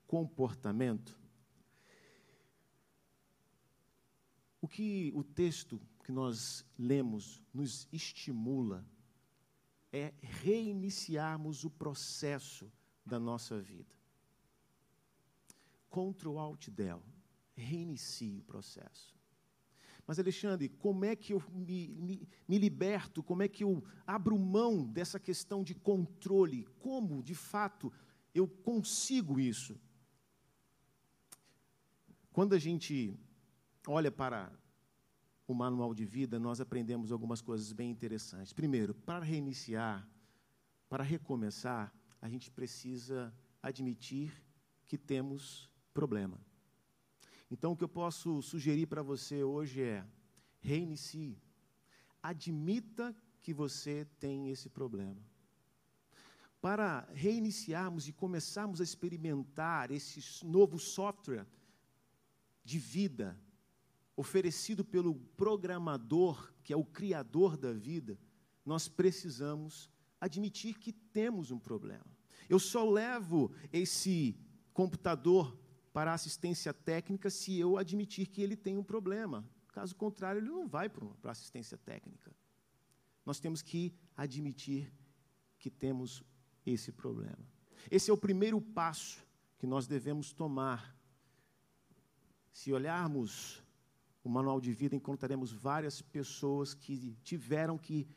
comportamento? 0.07 1.19
O 4.61 4.67
que 4.67 5.11
o 5.13 5.23
texto 5.23 5.81
que 6.03 6.11
nós 6.11 6.65
lemos 6.77 7.41
nos 7.53 7.87
estimula 7.91 8.85
é 9.91 10.13
reiniciarmos 10.21 11.63
o 11.63 11.69
processo 11.69 12.71
da 13.05 13.19
nossa 13.19 13.59
vida. 13.59 13.93
Ctrl 15.89 16.37
Alt 16.37 16.69
Del, 16.69 17.03
reinicie 17.53 18.37
o 18.37 18.43
processo. 18.43 19.13
Mas, 20.07 20.17
Alexandre, 20.17 20.69
como 20.69 21.05
é 21.05 21.15
que 21.15 21.33
eu 21.33 21.43
me, 21.51 21.89
me, 21.89 22.27
me, 22.47 22.57
liberto? 22.57 23.21
Como 23.21 23.43
é 23.43 23.47
que 23.47 23.63
eu 23.63 23.83
abro 24.05 24.37
mão 24.37 24.85
dessa 24.85 25.19
questão 25.19 25.63
de 25.63 25.75
controle? 25.75 26.65
Como, 26.79 27.21
de 27.21 27.35
fato, 27.35 27.93
eu 28.33 28.47
consigo 28.47 29.39
isso? 29.39 29.79
Quando 32.31 32.53
a 32.53 32.59
gente 32.59 33.17
olha 33.87 34.11
para 34.11 34.51
o 35.51 35.55
manual 35.55 35.93
de 35.93 36.05
vida, 36.05 36.39
nós 36.39 36.61
aprendemos 36.61 37.11
algumas 37.11 37.41
coisas 37.41 37.73
bem 37.73 37.91
interessantes. 37.91 38.53
Primeiro, 38.53 38.93
para 38.93 39.25
reiniciar, 39.25 40.07
para 40.89 41.03
recomeçar, 41.03 41.93
a 42.21 42.29
gente 42.29 42.49
precisa 42.49 43.33
admitir 43.61 44.31
que 44.87 44.97
temos 44.97 45.69
problema. 45.93 46.39
Então, 47.49 47.73
o 47.73 47.77
que 47.77 47.83
eu 47.83 47.89
posso 47.89 48.41
sugerir 48.41 48.87
para 48.87 49.03
você 49.03 49.43
hoje 49.43 49.81
é: 49.81 50.05
reinicie. 50.59 51.37
Admita 52.23 53.15
que 53.41 53.53
você 53.53 54.05
tem 54.19 54.49
esse 54.49 54.69
problema. 54.69 55.21
Para 56.61 57.07
reiniciarmos 57.13 58.07
e 58.07 58.13
começarmos 58.13 58.79
a 58.79 58.83
experimentar 58.83 59.91
esse 59.91 60.45
novo 60.45 60.77
software 60.77 61.47
de 62.63 62.77
vida 62.77 63.37
oferecido 64.21 64.85
pelo 64.85 65.15
programador, 65.35 66.53
que 66.63 66.71
é 66.71 66.77
o 66.77 66.85
criador 66.85 67.57
da 67.57 67.73
vida, 67.73 68.19
nós 68.63 68.87
precisamos 68.87 69.89
admitir 70.19 70.77
que 70.77 70.93
temos 70.93 71.49
um 71.49 71.57
problema. 71.57 72.05
Eu 72.47 72.59
só 72.59 72.87
levo 72.87 73.51
esse 73.73 74.37
computador 74.73 75.57
para 75.91 76.13
assistência 76.13 76.71
técnica 76.71 77.31
se 77.31 77.57
eu 77.57 77.77
admitir 77.79 78.27
que 78.27 78.43
ele 78.43 78.55
tem 78.55 78.77
um 78.77 78.83
problema. 78.83 79.43
Caso 79.73 79.95
contrário, 79.95 80.39
ele 80.39 80.49
não 80.49 80.67
vai 80.67 80.87
para 80.87 81.31
assistência 81.31 81.77
técnica. 81.77 82.31
Nós 83.25 83.39
temos 83.39 83.63
que 83.63 83.91
admitir 84.15 84.93
que 85.57 85.71
temos 85.71 86.23
esse 86.63 86.91
problema. 86.91 87.43
Esse 87.89 88.11
é 88.11 88.13
o 88.13 88.17
primeiro 88.17 88.61
passo 88.61 89.25
que 89.57 89.65
nós 89.65 89.87
devemos 89.87 90.31
tomar. 90.31 90.95
Se 92.53 92.71
olharmos 92.71 93.63
o 94.23 94.29
manual 94.29 94.61
de 94.61 94.71
vida, 94.71 94.95
encontraremos 94.95 95.51
várias 95.51 96.01
pessoas 96.01 96.73
que 96.73 97.17
tiveram 97.23 97.77
que 97.77 98.07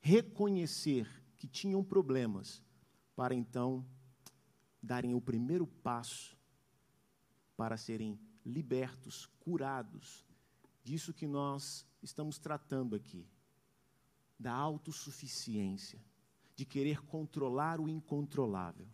reconhecer 0.00 1.08
que 1.36 1.46
tinham 1.46 1.84
problemas 1.84 2.62
para 3.14 3.34
então 3.34 3.84
darem 4.82 5.14
o 5.14 5.20
primeiro 5.20 5.66
passo 5.66 6.36
para 7.56 7.76
serem 7.76 8.18
libertos, 8.44 9.26
curados 9.40 10.24
disso 10.86 11.12
que 11.12 11.26
nós 11.26 11.84
estamos 12.00 12.38
tratando 12.38 12.94
aqui, 12.94 13.26
da 14.38 14.52
autossuficiência, 14.52 16.00
de 16.54 16.64
querer 16.64 17.02
controlar 17.02 17.80
o 17.80 17.88
incontrolável, 17.88 18.86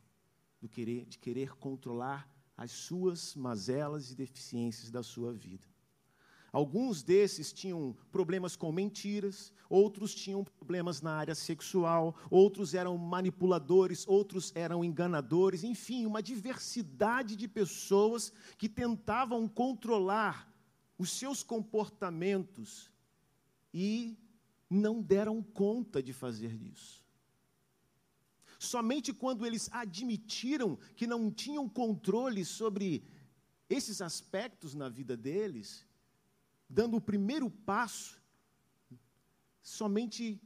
do 0.58 0.68
querer, 0.68 1.04
de 1.04 1.18
querer 1.18 1.54
controlar 1.56 2.26
as 2.56 2.70
suas 2.70 3.34
mazelas 3.34 4.10
e 4.10 4.14
deficiências 4.14 4.90
da 4.90 5.02
sua 5.02 5.34
vida. 5.34 5.66
Alguns 6.52 7.02
desses 7.02 7.50
tinham 7.50 7.96
problemas 8.10 8.54
com 8.54 8.70
mentiras, 8.70 9.50
outros 9.70 10.14
tinham 10.14 10.44
problemas 10.44 11.00
na 11.00 11.12
área 11.12 11.34
sexual, 11.34 12.14
outros 12.30 12.74
eram 12.74 12.98
manipuladores, 12.98 14.06
outros 14.06 14.52
eram 14.54 14.84
enganadores, 14.84 15.64
enfim, 15.64 16.04
uma 16.04 16.22
diversidade 16.22 17.36
de 17.36 17.48
pessoas 17.48 18.34
que 18.58 18.68
tentavam 18.68 19.48
controlar 19.48 20.46
os 20.98 21.10
seus 21.12 21.42
comportamentos 21.42 22.90
e 23.72 24.14
não 24.68 25.00
deram 25.00 25.42
conta 25.42 26.02
de 26.02 26.12
fazer 26.12 26.52
isso. 26.52 27.02
Somente 28.58 29.10
quando 29.10 29.46
eles 29.46 29.70
admitiram 29.72 30.78
que 30.96 31.06
não 31.06 31.30
tinham 31.30 31.66
controle 31.66 32.44
sobre 32.44 33.02
esses 33.70 34.02
aspectos 34.02 34.74
na 34.74 34.90
vida 34.90 35.16
deles, 35.16 35.86
dando 36.72 36.96
o 36.96 37.00
primeiro 37.00 37.50
passo, 37.50 38.18
somente 39.60 40.40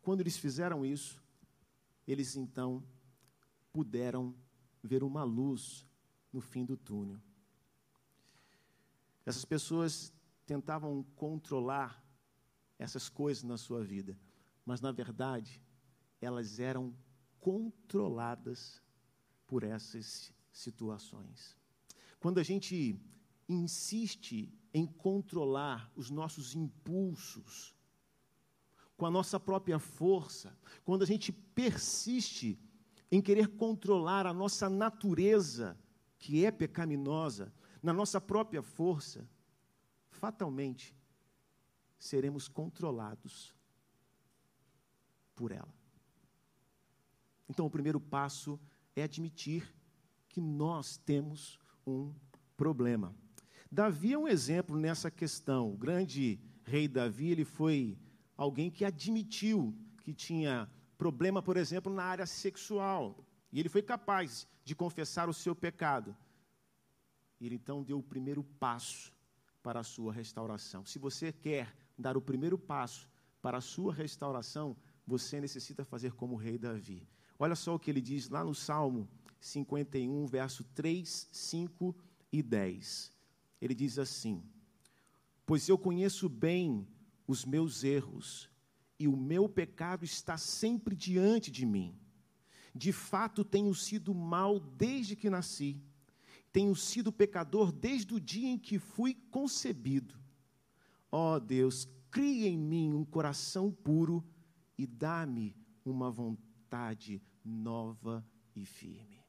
quando 0.00 0.20
eles 0.20 0.36
fizeram 0.36 0.86
isso, 0.86 1.20
eles 2.06 2.36
então 2.36 2.84
puderam 3.72 4.32
ver 4.80 5.02
uma 5.02 5.24
luz 5.24 5.84
no 6.32 6.40
fim 6.40 6.64
do 6.64 6.76
túnel. 6.76 7.20
Essas 9.26 9.44
pessoas 9.44 10.12
tentavam 10.46 11.04
controlar 11.16 12.00
essas 12.78 13.08
coisas 13.08 13.42
na 13.42 13.56
sua 13.56 13.82
vida, 13.82 14.16
mas 14.64 14.80
na 14.80 14.92
verdade 14.92 15.60
elas 16.20 16.60
eram 16.60 16.94
controladas 17.40 18.80
por 19.48 19.64
essas 19.64 20.32
situações. 20.52 21.56
Quando 22.20 22.38
a 22.38 22.44
gente 22.44 23.00
insiste 23.48 24.52
em 24.72 24.86
controlar 24.86 25.90
os 25.94 26.10
nossos 26.10 26.54
impulsos 26.54 27.74
com 28.96 29.06
a 29.06 29.10
nossa 29.10 29.40
própria 29.40 29.78
força, 29.78 30.56
quando 30.84 31.02
a 31.02 31.06
gente 31.06 31.32
persiste 31.32 32.58
em 33.10 33.20
querer 33.20 33.48
controlar 33.48 34.26
a 34.26 34.32
nossa 34.32 34.70
natureza, 34.70 35.76
que 36.18 36.44
é 36.44 36.50
pecaminosa, 36.50 37.52
na 37.82 37.92
nossa 37.92 38.20
própria 38.20 38.62
força, 38.62 39.28
fatalmente 40.08 40.94
seremos 41.98 42.46
controlados 42.46 43.52
por 45.34 45.50
ela. 45.50 45.74
Então, 47.48 47.66
o 47.66 47.70
primeiro 47.70 48.00
passo 48.00 48.58
é 48.94 49.02
admitir 49.02 49.74
que 50.28 50.40
nós 50.40 50.96
temos 50.96 51.58
um 51.86 52.14
problema. 52.56 53.14
Davi 53.72 54.12
é 54.12 54.18
um 54.18 54.28
exemplo 54.28 54.76
nessa 54.76 55.10
questão. 55.10 55.72
O 55.72 55.76
grande 55.78 56.38
rei 56.62 56.86
Davi, 56.86 57.30
ele 57.30 57.42
foi 57.42 57.98
alguém 58.36 58.70
que 58.70 58.84
admitiu 58.84 59.74
que 60.02 60.12
tinha 60.12 60.70
problema, 60.98 61.40
por 61.40 61.56
exemplo, 61.56 61.90
na 61.90 62.04
área 62.04 62.26
sexual. 62.26 63.26
E 63.50 63.58
ele 63.58 63.70
foi 63.70 63.80
capaz 63.80 64.46
de 64.62 64.74
confessar 64.74 65.26
o 65.26 65.32
seu 65.32 65.56
pecado. 65.56 66.14
Ele 67.40 67.54
então 67.54 67.82
deu 67.82 67.98
o 67.98 68.02
primeiro 68.02 68.44
passo 68.44 69.10
para 69.62 69.80
a 69.80 69.82
sua 69.82 70.12
restauração. 70.12 70.84
Se 70.84 70.98
você 70.98 71.32
quer 71.32 71.74
dar 71.96 72.14
o 72.14 72.20
primeiro 72.20 72.58
passo 72.58 73.10
para 73.40 73.56
a 73.56 73.62
sua 73.62 73.94
restauração, 73.94 74.76
você 75.06 75.40
necessita 75.40 75.82
fazer 75.82 76.12
como 76.12 76.34
o 76.34 76.38
rei 76.38 76.58
Davi. 76.58 77.08
Olha 77.38 77.56
só 77.56 77.74
o 77.74 77.78
que 77.78 77.90
ele 77.90 78.02
diz 78.02 78.28
lá 78.28 78.44
no 78.44 78.54
Salmo 78.54 79.08
51, 79.40 80.26
verso 80.26 80.62
3, 80.62 81.30
5 81.32 81.96
e 82.30 82.42
10 82.42 83.21
ele 83.62 83.76
diz 83.76 83.96
assim: 83.96 84.42
Pois 85.46 85.68
eu 85.68 85.78
conheço 85.78 86.28
bem 86.28 86.88
os 87.28 87.44
meus 87.44 87.84
erros, 87.84 88.50
e 88.98 89.06
o 89.06 89.16
meu 89.16 89.48
pecado 89.48 90.04
está 90.04 90.36
sempre 90.36 90.96
diante 90.96 91.48
de 91.48 91.64
mim. 91.64 91.96
De 92.74 92.92
fato, 92.92 93.44
tenho 93.44 93.72
sido 93.72 94.12
mal 94.12 94.58
desde 94.58 95.14
que 95.14 95.30
nasci, 95.30 95.80
tenho 96.52 96.74
sido 96.74 97.12
pecador 97.12 97.70
desde 97.70 98.12
o 98.14 98.20
dia 98.20 98.48
em 98.48 98.58
que 98.58 98.80
fui 98.80 99.14
concebido. 99.30 100.20
Ó 101.10 101.36
oh 101.36 101.40
Deus, 101.40 101.88
cria 102.10 102.48
em 102.48 102.58
mim 102.58 102.92
um 102.92 103.04
coração 103.04 103.70
puro 103.70 104.24
e 104.76 104.86
dá-me 104.86 105.54
uma 105.84 106.10
vontade 106.10 107.22
nova 107.44 108.26
e 108.56 108.64
firme. 108.64 109.22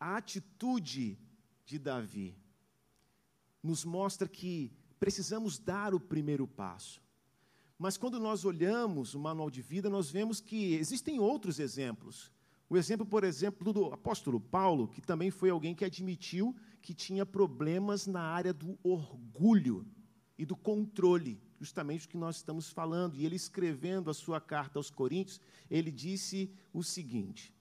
A 0.00 0.16
atitude 0.16 1.18
de 1.66 1.78
Davi 1.78 2.36
nos 3.68 3.84
mostra 3.84 4.26
que 4.26 4.72
precisamos 4.98 5.58
dar 5.58 5.94
o 5.94 6.00
primeiro 6.00 6.46
passo. 6.46 7.02
Mas 7.78 7.98
quando 7.98 8.18
nós 8.18 8.46
olhamos 8.46 9.14
o 9.14 9.20
manual 9.20 9.50
de 9.50 9.60
vida, 9.60 9.90
nós 9.90 10.10
vemos 10.10 10.40
que 10.40 10.74
existem 10.74 11.20
outros 11.20 11.60
exemplos. 11.60 12.32
O 12.68 12.76
exemplo, 12.78 13.04
por 13.04 13.24
exemplo, 13.24 13.72
do 13.72 13.92
apóstolo 13.92 14.40
Paulo, 14.40 14.88
que 14.88 15.02
também 15.02 15.30
foi 15.30 15.50
alguém 15.50 15.74
que 15.74 15.84
admitiu 15.84 16.56
que 16.80 16.94
tinha 16.94 17.26
problemas 17.26 18.06
na 18.06 18.22
área 18.22 18.52
do 18.52 18.78
orgulho 18.82 19.86
e 20.38 20.46
do 20.46 20.56
controle. 20.56 21.40
justamente 21.60 22.06
o 22.06 22.08
que 22.08 22.16
nós 22.16 22.36
estamos 22.36 22.70
falando. 22.70 23.16
E 23.16 23.26
ele 23.26 23.36
escrevendo 23.36 24.10
a 24.10 24.14
sua 24.14 24.40
carta 24.40 24.78
aos 24.78 24.90
Coríntios, 24.90 25.40
ele 25.68 25.90
disse 25.90 26.50
o 26.72 26.82
seguinte: 26.82 27.54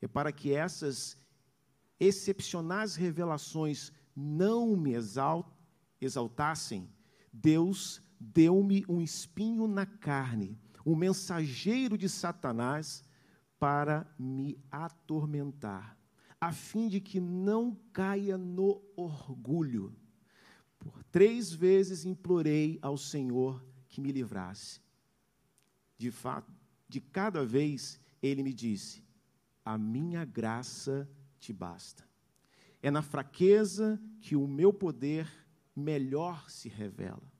É 0.00 0.08
para 0.08 0.32
que 0.32 0.52
essas 0.52 1.16
excepcionais 2.00 2.96
revelações 2.96 3.92
não 4.20 4.76
me 4.76 4.92
exaltassem, 6.00 6.88
Deus 7.32 8.02
deu-me 8.20 8.84
um 8.86 9.00
espinho 9.00 9.66
na 9.66 9.86
carne, 9.86 10.58
um 10.84 10.94
mensageiro 10.94 11.96
de 11.96 12.08
Satanás 12.08 13.02
para 13.58 14.06
me 14.18 14.58
atormentar, 14.70 15.96
a 16.40 16.52
fim 16.52 16.88
de 16.88 17.00
que 17.00 17.20
não 17.20 17.74
caia 17.92 18.36
no 18.36 18.82
orgulho. 18.96 19.94
Por 20.78 21.02
três 21.04 21.52
vezes 21.52 22.04
implorei 22.04 22.78
ao 22.80 22.96
Senhor 22.96 23.64
que 23.88 24.00
me 24.00 24.12
livrasse. 24.12 24.80
De 25.98 26.10
fato, 26.10 26.50
de 26.88 27.00
cada 27.00 27.44
vez 27.44 28.00
ele 28.22 28.42
me 28.42 28.52
disse: 28.52 29.04
A 29.62 29.76
minha 29.76 30.24
graça 30.24 31.08
te 31.38 31.52
basta. 31.52 32.09
É 32.82 32.90
na 32.90 33.02
fraqueza 33.02 34.00
que 34.20 34.34
o 34.36 34.46
meu 34.46 34.72
poder 34.72 35.30
melhor 35.74 36.48
se 36.48 36.68
revela. 36.68 37.30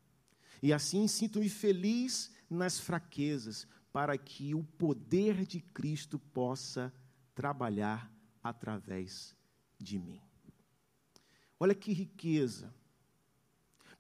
E 0.62 0.72
assim 0.72 1.09
sinto-me 1.09 1.48
feliz 1.48 2.31
nas 2.48 2.79
fraquezas, 2.79 3.66
para 3.92 4.16
que 4.16 4.55
o 4.55 4.62
poder 4.62 5.44
de 5.44 5.61
Cristo 5.61 6.18
possa 6.18 6.92
trabalhar 7.35 8.12
através 8.42 9.37
de 9.79 9.98
mim. 9.98 10.20
Olha 11.59 11.74
que 11.74 11.92
riqueza. 11.92 12.72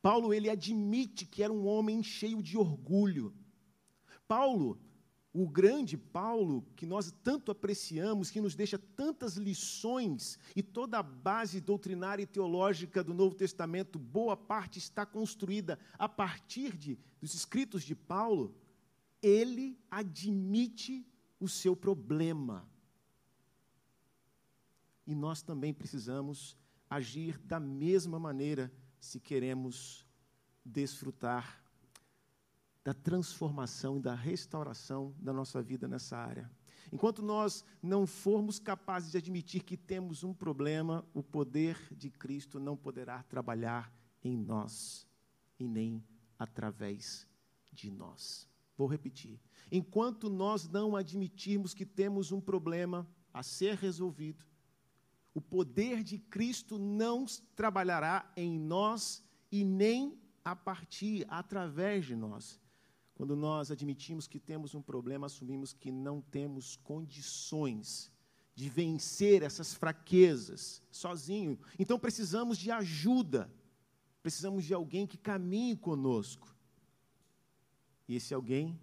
Paulo 0.00 0.32
ele 0.32 0.48
admite 0.48 1.26
que 1.26 1.42
era 1.42 1.52
um 1.52 1.66
homem 1.66 2.02
cheio 2.02 2.42
de 2.42 2.56
orgulho. 2.56 3.34
Paulo, 4.26 4.80
o 5.32 5.48
grande 5.48 5.96
Paulo, 5.96 6.66
que 6.74 6.84
nós 6.84 7.12
tanto 7.22 7.52
apreciamos, 7.52 8.30
que 8.30 8.40
nos 8.40 8.54
deixa 8.54 8.78
tantas 8.78 9.36
lições, 9.36 10.38
e 10.56 10.62
toda 10.62 10.98
a 10.98 11.02
base 11.02 11.60
doutrinária 11.60 12.22
e 12.22 12.26
teológica 12.26 13.04
do 13.04 13.14
Novo 13.14 13.34
Testamento, 13.34 13.98
boa 13.98 14.36
parte 14.36 14.78
está 14.78 15.06
construída 15.06 15.78
a 15.98 16.08
partir 16.08 16.76
de, 16.76 16.98
dos 17.20 17.34
escritos 17.34 17.82
de 17.82 17.94
Paulo 17.94 18.54
ele 19.22 19.78
admite 19.90 21.06
o 21.38 21.48
seu 21.48 21.76
problema. 21.76 22.68
E 25.06 25.14
nós 25.14 25.42
também 25.42 25.72
precisamos 25.74 26.56
agir 26.88 27.38
da 27.38 27.58
mesma 27.60 28.18
maneira 28.18 28.72
se 29.00 29.18
queremos 29.18 30.06
desfrutar 30.64 31.59
da 32.84 32.94
transformação 32.94 33.98
e 33.98 34.00
da 34.00 34.14
restauração 34.14 35.14
da 35.18 35.32
nossa 35.32 35.62
vida 35.62 35.86
nessa 35.86 36.16
área. 36.16 36.50
Enquanto 36.92 37.22
nós 37.22 37.64
não 37.82 38.06
formos 38.06 38.58
capazes 38.58 39.12
de 39.12 39.18
admitir 39.18 39.62
que 39.62 39.76
temos 39.76 40.24
um 40.24 40.34
problema, 40.34 41.04
o 41.14 41.22
poder 41.22 41.78
de 41.92 42.10
Cristo 42.10 42.58
não 42.58 42.76
poderá 42.76 43.22
trabalhar 43.22 43.92
em 44.24 44.36
nós 44.36 45.06
e 45.58 45.68
nem 45.68 46.04
através 46.38 47.28
de 47.72 47.90
nós. 47.90 48.48
Vou 48.76 48.88
repetir. 48.88 49.38
Enquanto 49.70 50.28
nós 50.28 50.66
não 50.66 50.96
admitirmos 50.96 51.74
que 51.74 51.86
temos 51.86 52.32
um 52.32 52.40
problema 52.40 53.06
a 53.32 53.42
ser 53.42 53.76
resolvido, 53.76 54.44
o 55.32 55.40
poder 55.40 56.02
de 56.02 56.18
Cristo 56.18 56.78
não 56.78 57.24
trabalhará 57.54 58.32
em 58.36 58.58
nós 58.58 59.22
e 59.52 59.64
nem 59.64 60.18
a 60.44 60.56
partir, 60.56 61.26
através 61.28 62.06
de 62.06 62.16
nós. 62.16 62.58
Quando 63.20 63.36
nós 63.36 63.70
admitimos 63.70 64.26
que 64.26 64.40
temos 64.40 64.74
um 64.74 64.80
problema, 64.80 65.26
assumimos 65.26 65.74
que 65.74 65.92
não 65.92 66.22
temos 66.22 66.76
condições 66.76 68.10
de 68.54 68.70
vencer 68.70 69.42
essas 69.42 69.74
fraquezas 69.74 70.82
sozinho. 70.90 71.58
Então 71.78 71.98
precisamos 71.98 72.56
de 72.56 72.70
ajuda, 72.70 73.52
precisamos 74.22 74.64
de 74.64 74.72
alguém 74.72 75.06
que 75.06 75.18
caminhe 75.18 75.76
conosco. 75.76 76.56
E 78.08 78.16
esse 78.16 78.32
alguém 78.32 78.80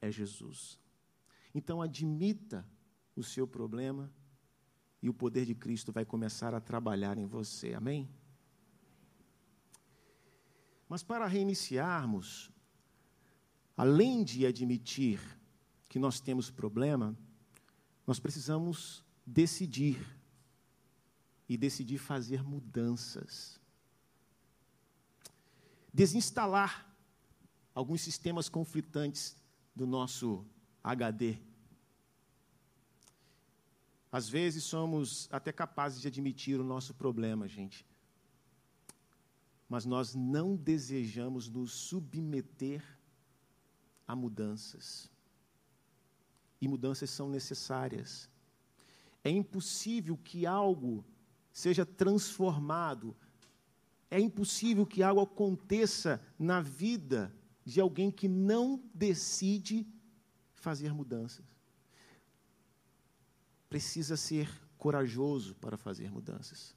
é 0.00 0.10
Jesus. 0.10 0.80
Então, 1.54 1.82
admita 1.82 2.66
o 3.14 3.22
seu 3.22 3.46
problema 3.46 4.10
e 5.02 5.10
o 5.10 5.12
poder 5.12 5.44
de 5.44 5.54
Cristo 5.54 5.92
vai 5.92 6.06
começar 6.06 6.54
a 6.54 6.62
trabalhar 6.62 7.18
em 7.18 7.26
você. 7.26 7.74
Amém? 7.74 8.08
Mas 10.88 11.02
para 11.02 11.26
reiniciarmos, 11.26 12.50
além 13.82 14.22
de 14.22 14.46
admitir 14.46 15.18
que 15.88 15.98
nós 15.98 16.20
temos 16.20 16.48
problema, 16.48 17.18
nós 18.06 18.20
precisamos 18.20 19.04
decidir 19.26 19.98
e 21.48 21.56
decidir 21.56 21.98
fazer 21.98 22.44
mudanças. 22.44 23.60
Desinstalar 25.92 26.94
alguns 27.74 28.02
sistemas 28.02 28.48
conflitantes 28.48 29.36
do 29.74 29.84
nosso 29.84 30.46
HD. 30.84 31.38
Às 34.12 34.28
vezes 34.28 34.62
somos 34.62 35.28
até 35.32 35.50
capazes 35.50 36.00
de 36.00 36.06
admitir 36.06 36.60
o 36.60 36.64
nosso 36.64 36.94
problema, 36.94 37.48
gente. 37.48 37.84
Mas 39.68 39.84
nós 39.84 40.14
não 40.14 40.54
desejamos 40.54 41.48
nos 41.48 41.72
submeter 41.72 43.01
a 44.12 44.16
mudanças. 44.16 45.10
E 46.60 46.68
mudanças 46.68 47.10
são 47.10 47.28
necessárias. 47.28 48.28
É 49.24 49.30
impossível 49.30 50.16
que 50.16 50.46
algo 50.46 51.04
seja 51.52 51.84
transformado 51.84 53.16
é 54.12 54.20
impossível 54.20 54.84
que 54.84 55.02
algo 55.02 55.22
aconteça 55.22 56.22
na 56.38 56.60
vida 56.60 57.34
de 57.64 57.80
alguém 57.80 58.10
que 58.10 58.28
não 58.28 58.78
decide 58.92 59.86
fazer 60.52 60.92
mudanças. 60.92 61.46
Precisa 63.70 64.14
ser 64.14 64.50
corajoso 64.76 65.54
para 65.54 65.78
fazer 65.78 66.10
mudanças. 66.10 66.76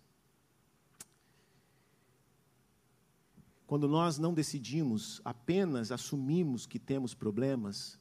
Quando 3.68 3.88
nós 3.88 4.20
não 4.20 4.34
decidimos, 4.34 5.22
apenas 5.26 5.92
assumimos 5.92 6.66
que 6.66 6.78
temos 6.78 7.14
problemas, 7.14 8.00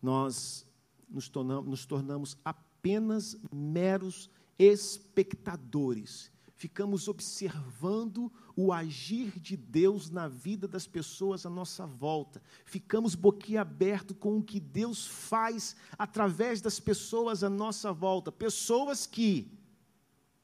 nós 0.00 0.66
nos 1.08 1.28
tornamos, 1.28 1.68
nos 1.68 1.84
tornamos 1.84 2.38
apenas 2.44 3.36
meros 3.52 4.30
espectadores. 4.58 6.30
Ficamos 6.54 7.08
observando 7.08 8.32
o 8.56 8.72
agir 8.72 9.38
de 9.38 9.56
Deus 9.56 10.10
na 10.10 10.28
vida 10.28 10.68
das 10.68 10.86
pessoas 10.86 11.44
à 11.44 11.50
nossa 11.50 11.86
volta, 11.86 12.42
ficamos 12.64 13.14
boquiaberto 13.14 14.14
com 14.14 14.38
o 14.38 14.42
que 14.42 14.60
Deus 14.60 15.06
faz 15.06 15.76
através 15.98 16.60
das 16.60 16.78
pessoas 16.78 17.42
à 17.42 17.48
nossa 17.48 17.92
volta, 17.92 18.30
pessoas 18.30 19.06
que 19.06 19.58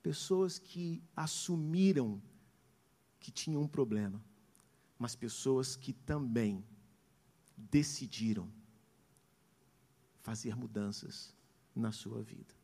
pessoas 0.03 0.57
que 0.57 1.03
assumiram 1.17 2.23
que 3.27 3.33
tinham 3.33 3.61
um 3.61 3.67
problema, 3.67 4.23
mas 4.97 5.17
pessoas 5.17 5.75
que 5.75 5.93
também 5.93 6.65
decidiram 7.57 8.49
fazer 10.23 10.55
mudanças 10.55 11.35
na 11.75 11.91
sua 11.91 12.23
vida. 12.23 12.55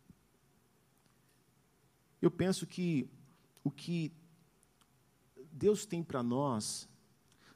Eu 2.20 2.30
penso 2.30 2.64
que 2.64 3.10
o 3.64 3.72
que 3.72 4.12
Deus 5.50 5.84
tem 5.84 6.00
para 6.00 6.22
nós 6.22 6.88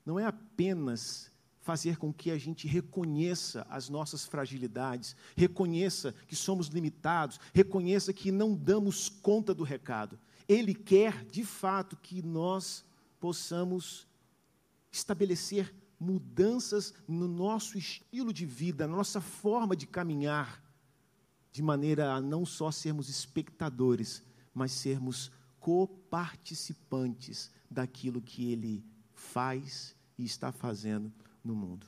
não 0.04 0.18
é 0.18 0.26
apenas 0.26 1.30
fazer 1.60 1.98
com 1.98 2.12
que 2.12 2.32
a 2.32 2.38
gente 2.38 2.66
reconheça 2.66 3.64
as 3.70 3.88
nossas 3.88 4.24
fragilidades, 4.26 5.14
reconheça 5.36 6.12
que 6.26 6.34
somos 6.34 6.66
limitados, 6.66 7.38
reconheça 7.54 8.12
que 8.12 8.32
não 8.32 8.52
damos 8.52 9.08
conta 9.08 9.54
do 9.54 9.62
recado. 9.62 10.18
Ele 10.48 10.74
quer, 10.74 11.24
de 11.26 11.44
fato, 11.44 11.96
que 11.96 12.20
nós 12.20 12.84
possamos 13.20 14.06
estabelecer 14.90 15.74
mudanças 15.98 16.94
no 17.08 17.26
nosso 17.26 17.78
estilo 17.78 18.32
de 18.32 18.44
vida, 18.44 18.86
na 18.86 18.96
nossa 18.96 19.20
forma 19.20 19.74
de 19.74 19.86
caminhar, 19.86 20.62
de 21.50 21.62
maneira 21.62 22.12
a 22.12 22.20
não 22.20 22.44
só 22.44 22.70
sermos 22.70 23.08
espectadores, 23.08 24.22
mas 24.52 24.72
sermos 24.72 25.30
coparticipantes 25.58 27.50
daquilo 27.70 28.20
que 28.20 28.52
ele 28.52 28.84
faz 29.14 29.96
e 30.18 30.24
está 30.24 30.52
fazendo 30.52 31.12
no 31.42 31.54
mundo. 31.54 31.86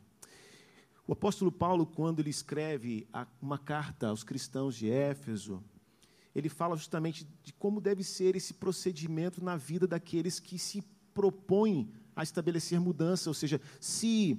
O 1.06 1.12
apóstolo 1.12 1.50
Paulo, 1.50 1.86
quando 1.86 2.20
ele 2.20 2.30
escreve 2.30 3.08
uma 3.40 3.58
carta 3.58 4.08
aos 4.08 4.22
cristãos 4.22 4.74
de 4.74 4.90
Éfeso, 4.90 5.62
ele 6.34 6.48
fala 6.48 6.76
justamente 6.76 7.26
de 7.42 7.52
como 7.52 7.80
deve 7.80 8.04
ser 8.04 8.36
esse 8.36 8.54
procedimento 8.54 9.42
na 9.42 9.56
vida 9.56 9.86
daqueles 9.86 10.38
que 10.38 10.58
se 10.58 10.82
propõem 11.18 11.90
a 12.14 12.22
estabelecer 12.22 12.78
mudança, 12.78 13.28
ou 13.28 13.34
seja, 13.34 13.60
se, 13.80 14.38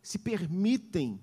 se 0.00 0.16
permitem 0.16 1.20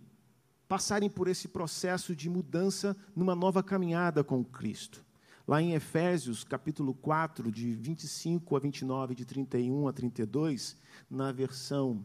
passarem 0.68 1.10
por 1.10 1.30
esse 1.30 1.48
processo 1.48 2.14
de 2.14 2.30
mudança 2.30 2.94
numa 3.16 3.34
nova 3.34 3.64
caminhada 3.64 4.22
com 4.22 4.44
Cristo. 4.44 5.02
Lá 5.48 5.62
em 5.62 5.72
Efésios, 5.72 6.44
capítulo 6.44 6.94
4, 6.94 7.50
de 7.50 7.74
25 7.74 8.58
a 8.58 8.60
29, 8.60 9.16
de 9.16 9.24
31 9.24 9.88
a 9.88 9.94
32, 9.94 10.76
na 11.10 11.32
versão 11.32 12.04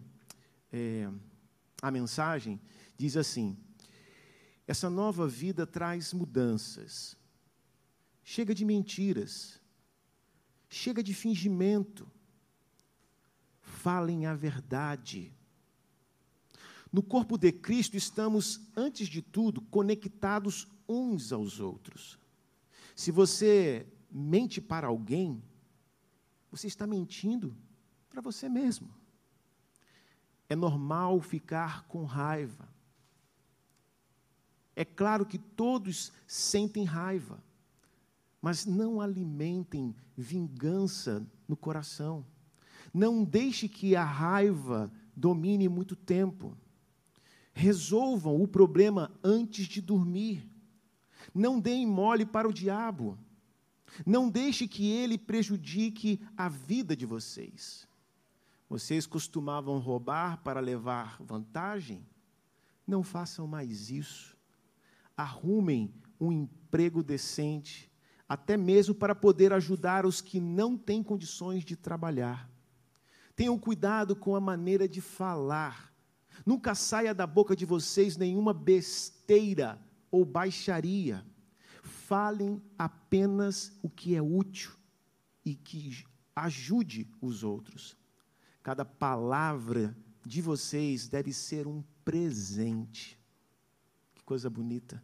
é, 0.72 1.10
A 1.82 1.90
Mensagem, 1.90 2.60
diz 2.96 3.16
assim: 3.16 3.58
Essa 4.64 4.88
nova 4.88 5.26
vida 5.26 5.66
traz 5.66 6.12
mudanças. 6.12 7.16
Chega 8.22 8.54
de 8.54 8.64
mentiras. 8.64 9.60
Chega 10.68 11.02
de 11.02 11.12
fingimento. 11.12 12.08
Falem 13.83 14.27
a 14.27 14.35
verdade. 14.37 15.33
No 16.92 17.03
corpo 17.03 17.37
de 17.37 17.51
Cristo 17.51 17.97
estamos, 17.97 18.61
antes 18.77 19.09
de 19.09 19.21
tudo, 19.21 19.61
conectados 19.61 20.68
uns 20.88 21.33
aos 21.33 21.59
outros. 21.59 22.16
Se 22.95 23.11
você 23.11 23.85
mente 24.09 24.61
para 24.61 24.87
alguém, 24.87 25.42
você 26.49 26.68
está 26.68 26.87
mentindo 26.87 27.57
para 28.09 28.21
você 28.21 28.49
mesmo. 28.49 28.88
É 30.49 30.55
normal 30.55 31.21
ficar 31.21 31.83
com 31.88 32.05
raiva. 32.05 32.68
É 34.77 34.85
claro 34.85 35.27
que 35.27 35.38
todos 35.38 36.12
sentem 36.25 36.85
raiva, 36.85 37.42
mas 38.40 38.64
não 38.64 39.01
alimentem 39.01 39.92
vingança 40.16 41.27
no 41.49 41.57
coração. 41.57 42.25
Não 42.92 43.24
deixe 43.24 43.68
que 43.68 43.96
a 43.96 44.05
raiva 44.05 44.92
domine 45.16 45.68
muito 45.68 45.96
tempo. 45.96 46.57
Resolvam 47.55 48.40
o 48.40 48.48
problema 48.48 49.11
antes 49.22 49.66
de 49.66 49.81
dormir. 49.81 50.48
Não 51.35 51.61
deem 51.61 51.87
mole 51.87 52.26
para 52.26 52.48
o 52.48 52.52
diabo. 52.52 53.18
Não 54.07 54.28
deixe 54.28 54.66
que 54.66 54.90
ele 54.90 55.18
prejudique 55.18 56.20
a 56.37 56.48
vida 56.48 56.96
de 56.96 57.07
vocês. 57.07 57.87
Vocês 58.68 59.07
costumavam 59.07 59.78
roubar 59.78 60.38
para 60.42 60.61
levar 60.61 61.18
vantagem? 61.20 62.07
Não 62.87 63.02
façam 63.02 63.46
mais 63.46 63.90
isso. 63.90 64.37
Arrumem 65.16 65.92
um 66.18 66.33
emprego 66.33 67.02
decente, 67.02 67.90
até 68.28 68.57
mesmo 68.57 68.94
para 68.94 69.14
poder 69.14 69.52
ajudar 69.52 70.07
os 70.07 70.20
que 70.22 70.40
não 70.40 70.76
têm 70.76 71.02
condições 71.02 71.64
de 71.64 71.76
trabalhar. 71.76 72.50
Tenham 73.35 73.59
cuidado 73.59 74.14
com 74.14 74.37
a 74.37 74.40
maneira 74.40 74.88
de 74.88 75.01
falar. 75.01 75.92
Nunca 76.45 76.75
saia 76.75 77.14
da 77.14 77.27
boca 77.27 77.55
de 77.55 77.64
vocês 77.64 78.16
nenhuma 78.16 78.53
besteira 78.53 79.81
ou 80.11 80.25
baixaria. 80.25 81.25
Falem 81.83 82.62
apenas 82.79 83.73
o 83.83 83.88
que 83.88 84.14
é 84.14 84.23
útil 84.23 84.73
e 85.45 85.55
que 85.55 86.05
ajude 86.35 87.09
os 87.21 87.42
outros. 87.42 87.97
Cada 88.62 88.85
palavra 88.85 89.97
de 90.25 90.40
vocês 90.40 91.09
deve 91.09 91.33
ser 91.33 91.66
um 91.66 91.83
presente. 92.05 93.18
Que 94.14 94.23
coisa 94.23 94.49
bonita. 94.49 95.03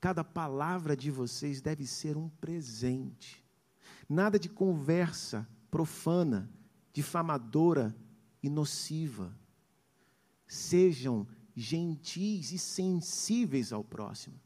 Cada 0.00 0.24
palavra 0.24 0.96
de 0.96 1.10
vocês 1.10 1.60
deve 1.60 1.86
ser 1.86 2.16
um 2.16 2.28
presente. 2.28 3.44
Nada 4.08 4.38
de 4.38 4.48
conversa 4.48 5.48
profana, 5.70 6.50
difamadora 6.96 7.94
e 8.42 8.48
nociva. 8.48 9.38
Sejam 10.48 11.28
gentis 11.54 12.52
e 12.52 12.58
sensíveis 12.58 13.70
ao 13.70 13.84
próximo. 13.84 14.40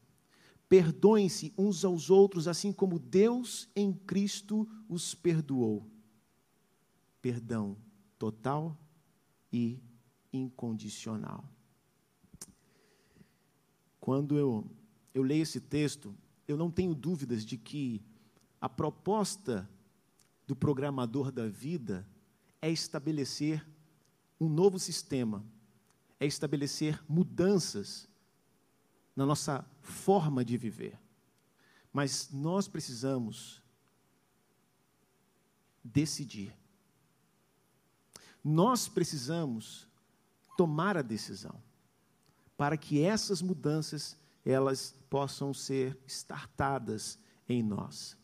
Perdoem-se 0.67 1.53
uns 1.57 1.85
aos 1.85 2.09
outros, 2.09 2.49
assim 2.49 2.73
como 2.73 2.99
Deus 2.99 3.69
em 3.73 3.93
Cristo 3.93 4.67
os 4.89 5.15
perdoou. 5.15 5.89
Perdão 7.21 7.77
total 8.19 8.77
e 9.49 9.79
incondicional. 10.33 11.49
Quando 13.97 14.37
eu, 14.37 14.69
eu 15.13 15.23
leio 15.23 15.43
esse 15.43 15.61
texto, 15.61 16.13
eu 16.45 16.57
não 16.57 16.69
tenho 16.69 16.93
dúvidas 16.93 17.45
de 17.45 17.57
que 17.57 18.03
a 18.59 18.67
proposta 18.67 19.69
do 20.45 20.53
programador 20.53 21.31
da 21.31 21.47
vida 21.47 22.05
é 22.61 22.69
estabelecer 22.69 23.65
um 24.39 24.47
novo 24.47 24.77
sistema, 24.77 25.43
é 26.19 26.25
estabelecer 26.25 27.03
mudanças 27.07 28.07
na 29.15 29.25
nossa 29.25 29.65
forma 29.81 30.45
de 30.45 30.57
viver. 30.57 30.99
Mas 31.91 32.29
nós 32.31 32.67
precisamos 32.67 33.61
decidir. 35.83 36.55
Nós 38.43 38.87
precisamos 38.87 39.87
tomar 40.57 40.97
a 40.97 41.01
decisão 41.01 41.61
para 42.55 42.77
que 42.77 43.01
essas 43.01 43.41
mudanças 43.41 44.17
elas 44.45 44.95
possam 45.09 45.53
ser 45.53 45.97
startadas 46.07 47.17
em 47.47 47.61
nós. 47.61 48.17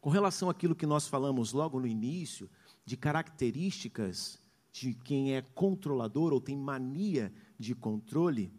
Com 0.00 0.10
relação 0.10 0.50
àquilo 0.50 0.74
que 0.74 0.86
nós 0.86 1.06
falamos 1.06 1.52
logo 1.52 1.80
no 1.80 1.86
início, 1.86 2.50
de 2.84 2.96
características 2.96 4.38
de 4.72 4.92
quem 4.92 5.34
é 5.34 5.42
controlador 5.42 6.32
ou 6.32 6.40
tem 6.40 6.56
mania 6.56 7.32
de 7.58 7.74
controle, 7.74 8.52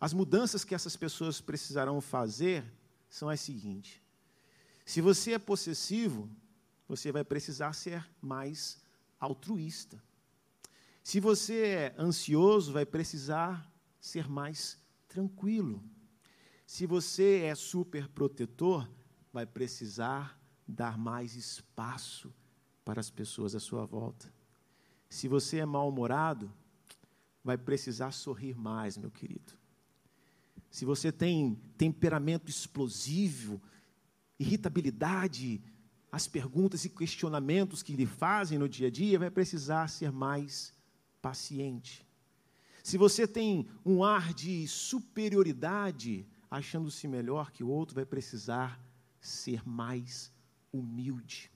as 0.00 0.12
mudanças 0.12 0.64
que 0.64 0.74
essas 0.74 0.96
pessoas 0.96 1.40
precisarão 1.40 2.00
fazer 2.00 2.64
são 3.08 3.28
as 3.28 3.40
seguintes: 3.40 4.00
se 4.84 5.00
você 5.00 5.32
é 5.32 5.38
possessivo, 5.38 6.28
você 6.88 7.12
vai 7.12 7.22
precisar 7.22 7.72
ser 7.72 8.06
mais 8.20 8.80
altruísta. 9.20 10.02
Se 11.04 11.20
você 11.20 11.66
é 11.66 11.94
ansioso, 11.98 12.72
vai 12.72 12.86
precisar 12.86 13.70
ser 14.00 14.28
mais 14.28 14.78
tranquilo. 15.08 15.82
Se 16.66 16.86
você 16.86 17.42
é 17.42 17.54
super 17.54 18.08
protetor, 18.08 18.88
vai 19.32 19.44
precisar 19.44 20.38
dar 20.66 20.96
mais 20.96 21.34
espaço 21.36 22.32
para 22.84 23.00
as 23.00 23.10
pessoas 23.10 23.54
à 23.54 23.60
sua 23.60 23.84
volta. 23.84 24.32
Se 25.08 25.28
você 25.28 25.58
é 25.58 25.66
mal-humorado, 25.66 26.52
vai 27.44 27.58
precisar 27.58 28.12
sorrir 28.12 28.56
mais, 28.56 28.96
meu 28.96 29.10
querido 29.10 29.62
se 30.72 30.86
você 30.86 31.12
tem 31.12 31.54
temperamento 31.76 32.48
explosivo, 32.48 33.60
irritabilidade, 34.40 35.62
as 36.10 36.26
perguntas 36.26 36.86
e 36.86 36.88
questionamentos 36.88 37.82
que 37.82 37.94
lhe 37.94 38.06
fazem 38.06 38.58
no 38.58 38.66
dia 38.66 38.88
a 38.88 38.90
dia, 38.90 39.18
vai 39.18 39.30
precisar 39.30 39.86
ser 39.88 40.10
mais 40.10 40.72
paciente. 41.20 42.06
Se 42.82 42.96
você 42.96 43.28
tem 43.28 43.68
um 43.84 44.02
ar 44.02 44.32
de 44.32 44.66
superioridade, 44.66 46.26
achando-se 46.50 47.06
melhor 47.06 47.50
que 47.50 47.62
o 47.62 47.68
outro, 47.68 47.94
vai 47.94 48.06
precisar 48.06 48.82
ser 49.20 49.62
mais 49.68 50.32
humilde. 50.72 51.51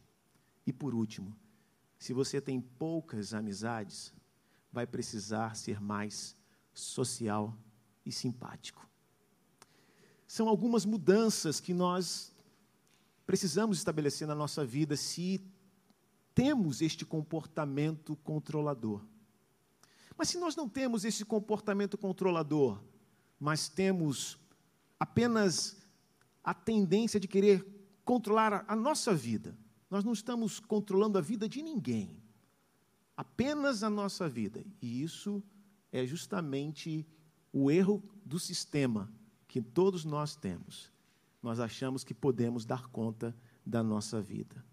E 0.67 0.73
por 0.73 0.95
último, 0.95 1.37
se 1.99 2.13
você 2.13 2.41
tem 2.41 2.61
poucas 2.61 3.33
amizades, 3.33 4.13
vai 4.73 4.87
precisar 4.87 5.55
ser 5.55 5.81
mais 5.81 6.37
social 6.75 7.57
e 8.05 8.13
simpático 8.13 8.87
são 10.27 10.49
algumas 10.49 10.85
mudanças 10.85 11.61
que 11.61 11.73
nós 11.73 12.33
precisamos 13.27 13.79
estabelecer 13.79 14.27
na 14.27 14.35
nossa 14.35 14.65
vida 14.65 14.97
se 14.97 15.41
temos 16.35 16.83
este 16.83 17.05
comportamento 17.05 18.17
controlador. 18.17 19.03
Mas 20.17 20.29
se 20.29 20.39
nós 20.39 20.57
não 20.57 20.69
temos 20.69 21.05
esse 21.05 21.25
comportamento 21.25 21.97
controlador, 21.97 22.83
mas 23.39 23.69
temos 23.69 24.39
apenas 24.99 25.77
a 26.43 26.53
tendência 26.53 27.21
de 27.21 27.29
querer 27.29 27.65
controlar 28.05 28.65
a 28.67 28.77
nossa 28.77 29.15
vida, 29.15 29.57
nós 29.91 30.05
não 30.05 30.13
estamos 30.13 30.59
controlando 30.59 31.19
a 31.19 31.21
vida 31.21 31.49
de 31.49 31.63
ninguém, 31.63 32.23
apenas 33.17 33.83
a 33.83 33.91
nossa 33.91 34.29
vida. 34.29 34.65
E 34.81 35.03
isso 35.03 35.43
é 35.93 36.05
justamente 36.05 37.07
o 37.53 37.71
erro 37.71 38.03
do 38.25 38.39
sistema 38.39 39.11
que 39.49 39.63
todos 39.63 40.05
nós 40.05 40.37
temos, 40.37 40.93
nós 41.43 41.61
achamos 41.61 42.05
que 42.05 42.13
podemos 42.13 42.65
dar 42.65 42.89
conta 42.89 43.35
da 43.65 43.83
nossa 43.83 44.21
vida. 44.21 44.65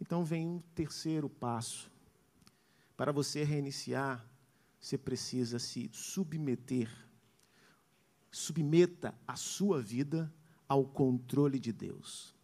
Então 0.00 0.24
vem 0.24 0.46
um 0.46 0.60
terceiro 0.74 1.28
passo. 1.28 1.90
Para 2.96 3.12
você 3.12 3.44
reiniciar, 3.44 4.26
você 4.80 4.98
precisa 4.98 5.58
se 5.60 5.88
submeter. 5.92 6.90
Submeta 8.30 9.14
a 9.26 9.36
sua 9.36 9.80
vida 9.80 10.32
ao 10.68 10.84
controle 10.84 11.60
de 11.60 11.72
Deus. 11.72 12.34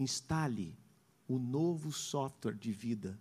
Instale 0.00 0.76
o 1.28 1.38
novo 1.38 1.92
software 1.92 2.56
de 2.56 2.72
vida. 2.72 3.20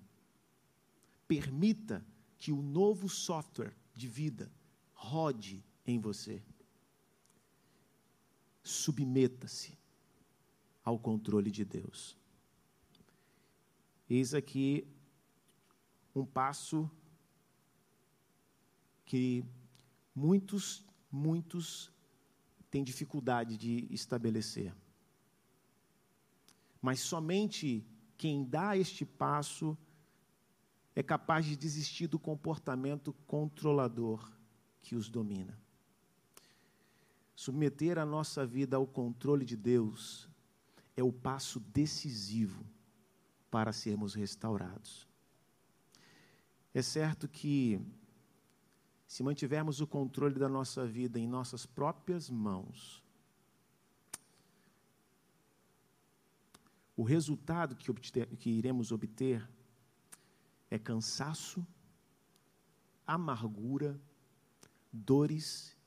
Permita 1.28 2.04
que 2.38 2.54
o 2.54 2.62
novo 2.62 3.10
software 3.10 3.76
de 3.94 4.08
vida 4.08 4.50
rode 4.94 5.64
em 5.86 6.00
você. 6.00 6.42
Submeta-se 8.64 9.78
ao 10.84 10.98
controle 10.98 11.52
de 11.52 11.66
Deus. 11.66 12.18
Eis 14.10 14.34
aqui 14.34 14.88
um 16.16 16.26
passo 16.26 16.90
que 19.06 19.44
muitos, 20.16 20.84
muitos 21.12 21.92
têm 22.72 22.84
dificuldade 22.84 23.58
de 23.58 23.86
estabelecer. 23.92 24.74
Mas 26.82 27.00
somente 27.00 27.86
quem 28.18 28.44
dá 28.44 28.78
este 28.78 29.06
passo 29.06 29.78
é 30.96 31.04
capaz 31.04 31.46
de 31.46 31.56
desistir 31.56 32.08
do 32.08 32.20
comportamento 32.20 33.14
controlador 33.26 34.32
que 34.82 34.96
os 34.96 35.10
domina. 35.10 35.58
Submeter 37.36 37.98
a 37.98 38.06
nossa 38.06 38.46
vida 38.46 38.76
ao 38.76 38.86
controle 38.86 39.46
de 39.46 39.56
Deus 39.56 40.28
é 40.96 41.04
o 41.04 41.14
passo 41.14 41.60
decisivo 41.60 42.66
para 43.50 43.72
sermos 43.72 44.14
restaurados. 44.14 45.08
É 46.74 46.82
certo 46.82 47.28
que, 47.28 47.80
se 49.08 49.24
mantivermos 49.24 49.82
o 49.82 49.88
controle 49.88 50.38
da 50.38 50.50
nossa 50.50 50.86
vida 50.86 51.18
em 51.18 51.28
nossas 51.28 51.66
próprias 51.66 52.30
mãos, 52.30 53.02
o 57.00 57.04
resultado 57.04 57.78
que, 57.78 57.90
obter, 57.90 58.28
que 58.36 58.50
iremos 58.50 58.92
obter 58.92 59.50
é 60.70 60.78
cansaço, 60.78 61.66
amargura, 63.08 63.98
dores 64.92 65.78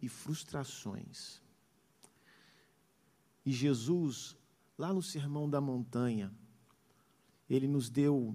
e 0.00 0.08
frustrações. 0.08 1.42
E 3.44 3.52
Jesus, 3.52 4.38
lá 4.78 4.90
no 4.90 5.02
Sermão 5.02 5.50
da 5.50 5.60
Montanha, 5.60 6.32
ele 7.46 7.68
nos 7.68 7.90
deu 7.90 8.34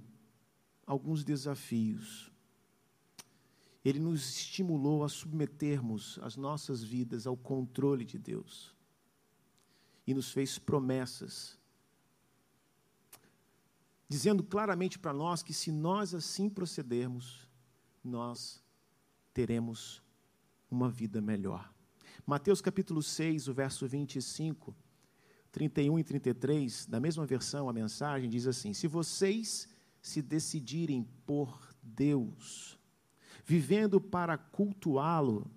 alguns 0.86 1.24
desafios. 1.24 2.30
Ele 3.84 3.98
nos 3.98 4.36
estimulou 4.36 5.02
a 5.02 5.08
submetermos 5.08 6.16
as 6.22 6.36
nossas 6.36 6.80
vidas 6.80 7.26
ao 7.26 7.36
controle 7.36 8.04
de 8.04 8.20
Deus. 8.20 8.72
E 10.06 10.14
nos 10.14 10.30
fez 10.30 10.60
promessas, 10.60 11.58
dizendo 14.10 14.42
claramente 14.42 14.98
para 14.98 15.12
nós 15.12 15.40
que 15.40 15.54
se 15.54 15.70
nós 15.70 16.16
assim 16.16 16.50
procedermos, 16.50 17.48
nós 18.02 18.60
teremos 19.32 20.02
uma 20.68 20.90
vida 20.90 21.20
melhor. 21.20 21.72
Mateus 22.26 22.60
capítulo 22.60 23.04
6, 23.04 23.46
o 23.46 23.54
verso 23.54 23.86
25 23.86 24.74
31 25.52 25.98
e 26.00 26.04
33, 26.04 26.86
da 26.86 26.98
mesma 26.98 27.24
versão, 27.24 27.68
a 27.68 27.72
mensagem 27.72 28.28
diz 28.28 28.48
assim: 28.48 28.72
Se 28.72 28.88
vocês 28.88 29.68
se 30.02 30.20
decidirem 30.20 31.04
por 31.24 31.72
Deus, 31.80 32.76
vivendo 33.44 34.00
para 34.00 34.36
cultuá-lo, 34.36 35.48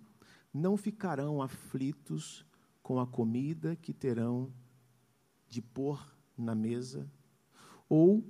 não 0.53 0.77
ficarão 0.77 1.41
aflitos 1.41 2.45
com 2.83 2.99
a 2.99 3.07
comida 3.07 3.75
que 3.75 3.93
terão 3.93 4.53
de 5.47 5.59
pôr 5.59 6.15
na 6.37 6.53
mesa, 6.53 7.09
ou 7.87 8.23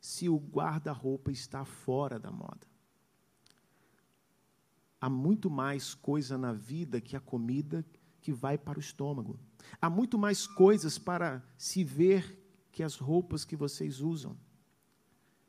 se 0.00 0.28
o 0.28 0.36
guarda-roupa 0.36 1.30
está 1.30 1.64
fora 1.64 2.18
da 2.18 2.30
moda. 2.30 2.66
Há 5.00 5.08
muito 5.08 5.50
mais 5.50 5.94
coisa 5.94 6.36
na 6.36 6.52
vida 6.52 7.00
que 7.00 7.16
a 7.16 7.20
comida 7.20 7.84
que 8.20 8.32
vai 8.32 8.58
para 8.58 8.78
o 8.78 8.80
estômago. 8.80 9.38
Há 9.80 9.88
muito 9.88 10.18
mais 10.18 10.46
coisas 10.46 10.98
para 10.98 11.42
se 11.56 11.82
ver 11.84 12.38
que 12.72 12.82
as 12.82 12.96
roupas 12.96 13.44
que 13.44 13.56
vocês 13.56 14.00
usam. 14.00 14.36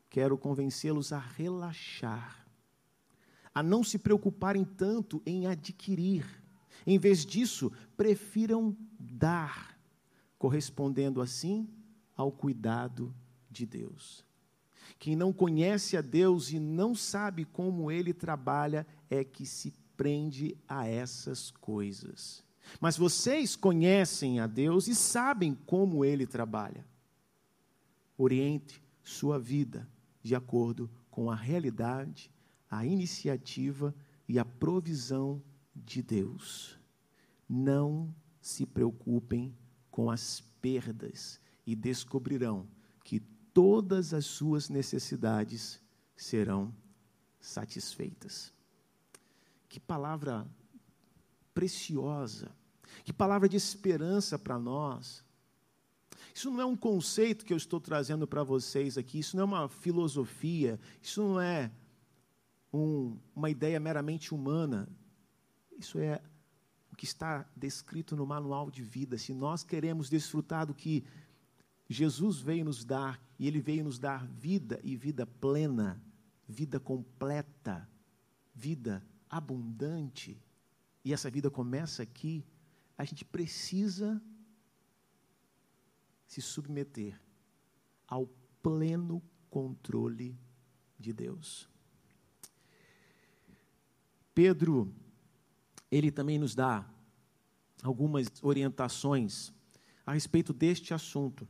Quero 0.08 0.36
convencê-los 0.36 1.12
a 1.12 1.18
relaxar, 1.18 2.46
a 3.54 3.62
não 3.62 3.82
se 3.82 3.98
preocuparem 3.98 4.64
tanto 4.64 5.22
em 5.24 5.46
adquirir. 5.46 6.26
Em 6.86 6.98
vez 6.98 7.24
disso, 7.24 7.72
prefiram 7.96 8.76
dar, 8.98 9.78
correspondendo 10.38 11.20
assim 11.20 11.68
ao 12.16 12.32
cuidado 12.32 13.14
de 13.50 13.64
Deus. 13.64 14.24
Quem 14.98 15.16
não 15.16 15.32
conhece 15.32 15.96
a 15.96 16.00
Deus 16.00 16.50
e 16.50 16.58
não 16.58 16.94
sabe 16.94 17.44
como 17.44 17.90
ele 17.90 18.12
trabalha 18.12 18.86
é 19.10 19.24
que 19.24 19.44
se 19.44 19.72
prende 19.96 20.56
a 20.68 20.86
essas 20.86 21.50
coisas. 21.50 22.44
Mas 22.80 22.96
vocês 22.96 23.56
conhecem 23.56 24.40
a 24.40 24.46
Deus 24.46 24.86
e 24.88 24.94
sabem 24.94 25.54
como 25.66 26.04
ele 26.04 26.26
trabalha. 26.26 26.86
Oriente 28.16 28.82
sua 29.02 29.38
vida 29.38 29.88
de 30.22 30.34
acordo 30.34 30.88
com 31.10 31.30
a 31.30 31.34
realidade, 31.34 32.30
a 32.70 32.86
iniciativa 32.86 33.94
e 34.28 34.38
a 34.38 34.44
provisão 34.44 35.42
de 35.74 36.02
Deus. 36.02 36.78
Não 37.48 38.14
se 38.40 38.64
preocupem 38.64 39.54
com 39.90 40.10
as 40.10 40.40
perdas 40.60 41.40
e 41.66 41.74
descobrirão 41.74 42.66
todas 43.52 44.14
as 44.14 44.26
suas 44.26 44.68
necessidades 44.68 45.80
serão 46.16 46.74
satisfeitas. 47.40 48.52
Que 49.68 49.80
palavra 49.80 50.46
preciosa. 51.54 52.50
Que 53.04 53.12
palavra 53.12 53.48
de 53.48 53.56
esperança 53.56 54.38
para 54.38 54.58
nós. 54.58 55.24
Isso 56.34 56.50
não 56.50 56.60
é 56.60 56.64
um 56.64 56.76
conceito 56.76 57.44
que 57.44 57.52
eu 57.52 57.56
estou 57.56 57.80
trazendo 57.80 58.26
para 58.26 58.42
vocês 58.42 58.96
aqui, 58.96 59.18
isso 59.18 59.36
não 59.36 59.42
é 59.42 59.46
uma 59.46 59.68
filosofia, 59.68 60.80
isso 61.02 61.22
não 61.22 61.40
é 61.40 61.70
um, 62.72 63.18
uma 63.34 63.50
ideia 63.50 63.78
meramente 63.78 64.34
humana. 64.34 64.88
Isso 65.78 65.98
é 65.98 66.22
o 66.90 66.96
que 66.96 67.04
está 67.04 67.46
descrito 67.56 68.16
no 68.16 68.26
manual 68.26 68.70
de 68.70 68.82
vida. 68.82 69.18
Se 69.18 69.34
nós 69.34 69.62
queremos 69.62 70.08
desfrutar 70.08 70.66
do 70.66 70.74
que 70.74 71.04
Jesus 71.88 72.38
veio 72.40 72.64
nos 72.64 72.84
dar, 72.84 73.20
e 73.42 73.48
Ele 73.48 73.60
veio 73.60 73.82
nos 73.82 73.98
dar 73.98 74.24
vida 74.24 74.78
e 74.84 74.94
vida 74.94 75.26
plena, 75.26 76.00
vida 76.46 76.78
completa, 76.78 77.90
vida 78.54 79.04
abundante, 79.28 80.40
e 81.04 81.12
essa 81.12 81.28
vida 81.28 81.50
começa 81.50 82.04
aqui, 82.04 82.46
a 82.96 83.04
gente 83.04 83.24
precisa 83.24 84.22
se 86.24 86.40
submeter 86.40 87.20
ao 88.06 88.28
pleno 88.62 89.20
controle 89.50 90.38
de 90.96 91.12
Deus. 91.12 91.68
Pedro, 94.32 94.94
ele 95.90 96.12
também 96.12 96.38
nos 96.38 96.54
dá 96.54 96.88
algumas 97.82 98.28
orientações 98.40 99.52
a 100.06 100.12
respeito 100.12 100.52
deste 100.52 100.94
assunto. 100.94 101.48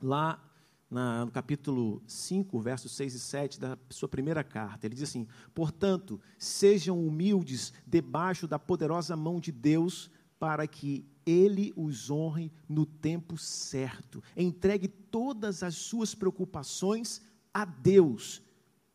Lá 0.00 0.44
na, 0.90 1.24
no 1.24 1.30
capítulo 1.30 2.02
5, 2.06 2.60
versos 2.60 2.92
6 2.92 3.14
e 3.14 3.20
7 3.20 3.60
da 3.60 3.78
sua 3.90 4.08
primeira 4.08 4.42
carta. 4.42 4.86
Ele 4.86 4.94
diz 4.94 5.04
assim: 5.04 5.26
Portanto, 5.54 6.20
sejam 6.38 7.06
humildes 7.06 7.72
debaixo 7.86 8.48
da 8.48 8.58
poderosa 8.58 9.16
mão 9.16 9.38
de 9.38 9.52
Deus, 9.52 10.10
para 10.38 10.66
que 10.66 11.06
ele 11.26 11.72
os 11.76 12.10
honre 12.10 12.50
no 12.68 12.86
tempo 12.86 13.36
certo. 13.36 14.22
Entregue 14.36 14.88
todas 14.88 15.62
as 15.62 15.74
suas 15.74 16.14
preocupações 16.14 17.20
a 17.52 17.64
Deus, 17.64 18.42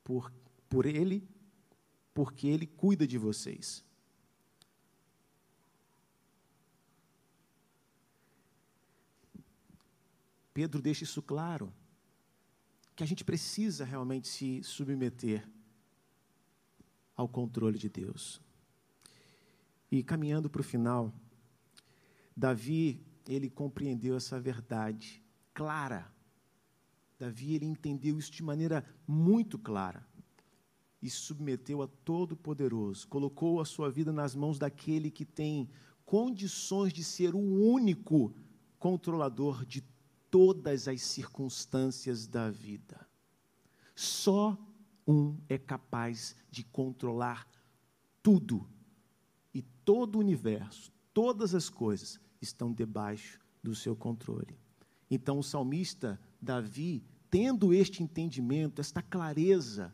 por, 0.03 0.31
por 0.67 0.85
ele, 0.85 1.27
porque 2.13 2.47
ele 2.47 2.65
cuida 2.65 3.05
de 3.05 3.17
vocês. 3.17 3.83
Pedro 10.53 10.81
deixa 10.81 11.03
isso 11.03 11.21
claro 11.21 11.73
que 12.95 13.03
a 13.03 13.07
gente 13.07 13.23
precisa 13.23 13.83
realmente 13.83 14.27
se 14.27 14.61
submeter 14.63 15.47
ao 17.15 17.27
controle 17.27 17.77
de 17.77 17.89
Deus. 17.89 18.41
E 19.91 20.03
caminhando 20.03 20.49
para 20.49 20.61
o 20.61 20.63
final, 20.63 21.13
Davi, 22.35 22.99
ele 23.27 23.49
compreendeu 23.49 24.15
essa 24.15 24.39
verdade 24.39 25.23
clara. 25.53 26.11
Davi, 27.19 27.55
ele 27.55 27.65
entendeu 27.65 28.17
isso 28.17 28.31
de 28.31 28.43
maneira 28.43 28.83
muito 29.07 29.57
clara 29.57 30.05
e 31.01 31.09
submeteu 31.09 31.81
a 31.81 31.87
Todo-Poderoso, 31.87 33.07
colocou 33.07 33.59
a 33.59 33.65
sua 33.65 33.91
vida 33.91 34.11
nas 34.11 34.33
mãos 34.33 34.57
daquele 34.57 35.11
que 35.11 35.25
tem 35.25 35.69
condições 36.05 36.93
de 36.93 37.03
ser 37.03 37.35
o 37.35 37.39
único 37.39 38.33
controlador 38.79 39.65
de 39.65 39.81
todas 40.33 40.87
as 40.87 41.03
circunstâncias 41.03 42.25
da 42.25 42.49
vida. 42.49 43.07
Só 43.93 44.57
um 45.07 45.37
é 45.47 45.59
capaz 45.59 46.35
de 46.49 46.63
controlar 46.63 47.47
tudo. 48.23 48.67
E 49.53 49.61
todo 49.61 50.15
o 50.15 50.19
universo, 50.19 50.91
todas 51.13 51.53
as 51.53 51.69
coisas 51.69 52.19
estão 52.41 52.73
debaixo 52.73 53.39
do 53.61 53.75
seu 53.75 53.95
controle. 53.95 54.57
Então 55.07 55.37
o 55.37 55.43
salmista 55.43 56.19
Davi, 56.41 57.05
tendo 57.29 57.71
este 57.71 58.01
entendimento, 58.01 58.81
esta 58.81 59.03
clareza, 59.03 59.93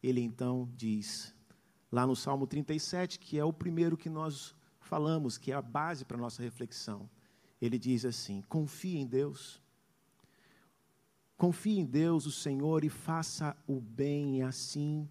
ele 0.00 0.20
então 0.20 0.70
diz, 0.76 1.34
lá 1.90 2.06
no 2.06 2.14
Salmo 2.14 2.46
37, 2.46 3.18
que 3.18 3.36
é 3.36 3.44
o 3.44 3.52
primeiro 3.52 3.96
que 3.96 4.08
nós 4.08 4.54
falamos, 4.78 5.36
que 5.36 5.50
é 5.50 5.56
a 5.56 5.60
base 5.60 6.04
para 6.04 6.16
a 6.16 6.20
nossa 6.20 6.40
reflexão. 6.40 7.10
Ele 7.60 7.78
diz 7.78 8.04
assim: 8.04 8.42
confie 8.48 8.96
em 8.98 9.06
Deus. 9.06 9.60
Confie 11.36 11.78
em 11.78 11.84
Deus, 11.84 12.24
o 12.24 12.32
Senhor, 12.32 12.82
e 12.82 12.88
faça 12.88 13.54
o 13.66 13.78
bem, 13.78 14.38
e 14.38 14.42
assim 14.42 15.08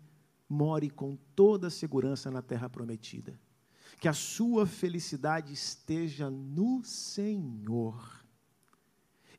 more 0.50 0.90
com 0.90 1.16
toda 1.36 1.68
a 1.68 1.72
segurança 1.72 2.32
na 2.32 2.42
terra 2.42 2.70
prometida. 2.70 3.40
Que 4.00 4.08
a 4.08 4.14
sua 4.14 4.66
felicidade 4.66 5.54
esteja 5.54 6.30
no 6.30 6.84
Senhor. 6.84 8.24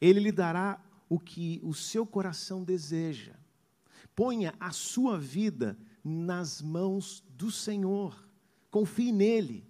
Ele 0.01 0.21
lhe 0.21 0.33
dará 0.33 0.81
o 1.09 1.19
que 1.19 1.61
o 1.63 1.75
seu 1.75 2.07
coração 2.07 2.65
deseja. 2.65 3.35
Ponha 4.15 4.55
a 4.59 4.71
sua 4.71 5.19
vida 5.19 5.79
nas 6.03 6.63
mãos 6.63 7.23
do 7.31 7.51
Senhor. 7.51 8.29
Confie 8.71 9.13
nele 9.13 9.67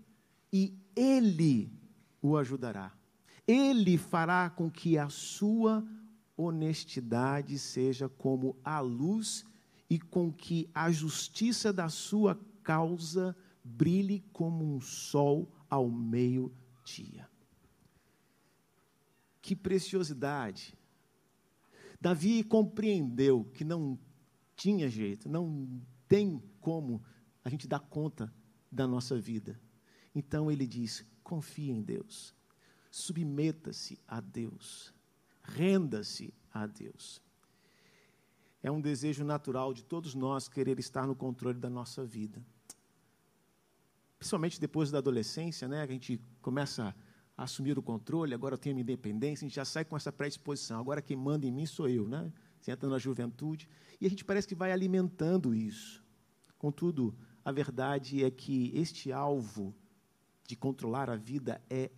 e 0.52 0.74
ele 0.94 1.72
o 2.22 2.36
ajudará. 2.36 2.92
Ele 3.46 3.96
fará 3.96 4.50
com 4.50 4.70
que 4.70 4.98
a 4.98 5.08
sua 5.08 5.86
honestidade 6.36 7.58
seja 7.58 8.08
como 8.08 8.56
a 8.64 8.80
luz 8.80 9.44
e 9.88 9.98
com 9.98 10.32
que 10.32 10.68
a 10.74 10.90
justiça 10.90 11.72
da 11.72 11.88
sua 11.88 12.38
causa 12.62 13.36
brilhe 13.62 14.24
como 14.32 14.64
um 14.64 14.80
sol 14.80 15.50
ao 15.70 15.90
meio-dia. 15.90 17.28
Que 19.40 19.54
preciosidade! 19.54 20.76
Davi 22.00 22.42
compreendeu 22.44 23.44
que 23.54 23.64
não 23.64 23.98
tinha 24.54 24.88
jeito, 24.88 25.28
não 25.28 25.80
tem 26.08 26.42
como 26.60 27.02
a 27.44 27.48
gente 27.48 27.66
dar 27.66 27.80
conta 27.80 28.32
da 28.70 28.86
nossa 28.86 29.18
vida. 29.18 29.60
Então 30.14 30.50
ele 30.50 30.66
diz: 30.66 31.06
confie 31.22 31.70
em 31.70 31.82
Deus, 31.82 32.34
submeta-se 32.96 33.98
a 34.08 34.20
Deus, 34.20 34.94
renda-se 35.42 36.32
a 36.50 36.66
Deus. 36.66 37.20
É 38.62 38.70
um 38.70 38.80
desejo 38.80 39.22
natural 39.22 39.74
de 39.74 39.84
todos 39.84 40.14
nós 40.14 40.48
querer 40.48 40.78
estar 40.78 41.06
no 41.06 41.14
controle 41.14 41.58
da 41.58 41.68
nossa 41.68 42.06
vida. 42.06 42.42
Principalmente 44.18 44.58
depois 44.58 44.90
da 44.90 44.96
adolescência, 44.96 45.68
né? 45.68 45.82
A 45.82 45.86
gente 45.86 46.18
começa 46.40 46.96
a 47.36 47.44
assumir 47.44 47.78
o 47.78 47.82
controle, 47.82 48.32
agora 48.32 48.54
eu 48.54 48.58
tenho 48.58 48.74
minha 48.74 48.82
independência, 48.82 49.44
a 49.44 49.48
gente 49.48 49.56
já 49.56 49.64
sai 49.66 49.84
com 49.84 49.94
essa 49.94 50.10
predisposição. 50.10 50.80
Agora 50.80 51.02
quem 51.02 51.18
manda 51.18 51.46
em 51.46 51.52
mim 51.52 51.66
sou 51.66 51.90
eu, 51.90 52.08
né? 52.08 52.32
Você 52.58 52.70
entra 52.70 52.88
na 52.88 52.98
juventude 52.98 53.68
e 54.00 54.06
a 54.06 54.08
gente 54.08 54.24
parece 54.24 54.48
que 54.48 54.54
vai 54.54 54.72
alimentando 54.72 55.54
isso. 55.54 56.02
Contudo, 56.56 57.14
a 57.44 57.52
verdade 57.52 58.24
é 58.24 58.30
que 58.30 58.72
este 58.74 59.12
alvo 59.12 59.74
de 60.46 60.56
controlar 60.56 61.10
a 61.10 61.16
vida 61.16 61.60
é 61.68 61.90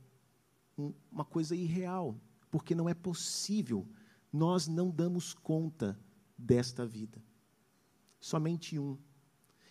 uma 1.11 1.25
coisa 1.25 1.57
irreal, 1.57 2.19
porque 2.51 2.75
não 2.75 2.89
é 2.89 2.95
possível. 2.95 3.87
Nós 4.33 4.69
não 4.69 4.91
damos 4.91 5.35
conta 5.35 5.99
desta 6.37 6.87
vida. 6.87 7.23
Somente 8.21 8.79
um. 8.79 8.97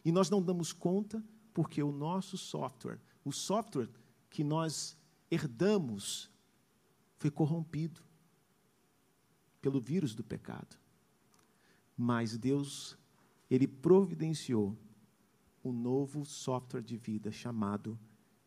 E 0.04 0.12
nós 0.12 0.30
não 0.30 0.42
damos 0.42 0.74
conta 0.74 1.24
porque 1.54 1.82
o 1.82 1.92
nosso 1.92 2.38
software, 2.38 3.00
o 3.24 3.32
software 3.32 3.90
que 4.30 4.44
nós 4.44 4.98
herdamos, 5.32 6.30
foi 7.18 7.32
corrompido 7.32 8.02
pelo 9.62 9.82
vírus 9.82 10.14
do 10.14 10.24
pecado. 10.24 10.78
Mas 11.96 12.38
Deus, 12.38 12.98
Ele 13.50 13.68
providenciou 13.68 14.78
um 15.64 15.72
novo 15.72 16.24
software 16.26 16.84
de 16.84 16.96
vida 16.96 17.32
chamado 17.32 18.00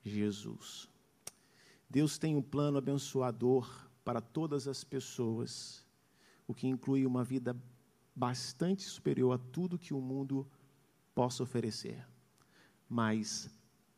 Jesus. 0.03 0.89
Deus 1.91 2.19
tem 2.19 2.37
um 2.37 2.43
plano 2.43 2.79
abençoador 2.79 3.91
para 4.05 4.21
todas 4.21 4.69
as 4.69 4.85
pessoas, 4.85 5.85
o 6.47 6.55
que 6.55 6.69
inclui 6.69 7.05
uma 7.05 7.25
vida 7.25 7.61
bastante 8.15 8.85
superior 8.85 9.33
a 9.33 9.39
tudo 9.39 9.79
que 9.79 9.93
o 9.93 10.01
mundo 10.01 10.49
possa 11.13 11.43
oferecer. 11.43 12.07
Mas 12.89 13.51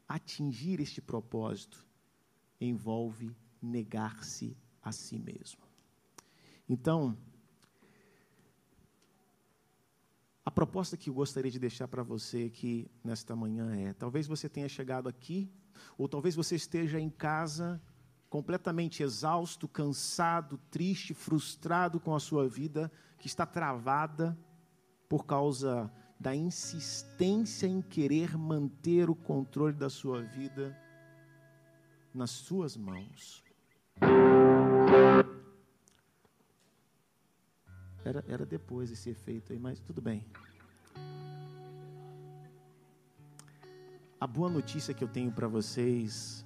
atingir 0.09 0.81
este 0.81 1.03
propósito 1.03 1.87
envolve 2.59 3.37
negar-se 3.61 4.57
a 4.83 4.91
si 4.91 5.19
mesmo. 5.19 5.61
Então, 6.67 7.17
a 10.42 10.42
proposta 10.53 10.97
que 10.97 11.11
eu 11.11 11.15
gostaria 11.15 11.51
de 11.51 11.59
deixar 11.59 11.89
para 11.89 12.03
você 12.03 12.45
aqui 12.53 12.91
nesta 13.03 13.35
manhã 13.35 13.75
é: 13.75 13.93
talvez 13.93 14.27
você 14.27 14.49
tenha 14.49 14.69
chegado 14.69 15.09
aqui 15.09 15.51
ou 15.99 16.09
talvez 16.09 16.35
você 16.35 16.55
esteja 16.55 17.01
em 17.01 17.11
casa 17.11 17.83
completamente 18.29 19.03
exausto, 19.03 19.69
cansado, 19.69 20.59
triste, 20.71 21.13
frustrado 21.13 22.01
com 22.01 22.15
a 22.15 22.21
sua 22.21 22.49
vida, 22.49 22.91
que 23.19 23.27
está 23.27 23.45
travada 23.45 24.39
por 25.07 25.27
causa 25.27 25.93
da 26.19 26.35
insistência 26.35 27.67
em 27.67 27.83
querer 27.83 28.39
manter 28.39 29.11
o 29.11 29.15
controle 29.15 29.75
da 29.75 29.91
sua 29.91 30.23
vida 30.23 30.75
nas 32.15 32.31
suas 32.31 32.77
mãos. 32.77 33.43
Era, 38.05 38.25
era 38.27 38.45
depois 38.45 38.91
esse 38.91 39.11
efeito 39.11 39.53
aí, 39.53 39.59
mas 39.59 39.81
tudo 39.81 40.01
bem. 40.01 40.25
A 44.21 44.27
boa 44.27 44.49
notícia 44.49 44.95
que 44.95 45.03
eu 45.03 45.09
tenho 45.09 45.33
para 45.33 45.49
vocês 45.49 46.45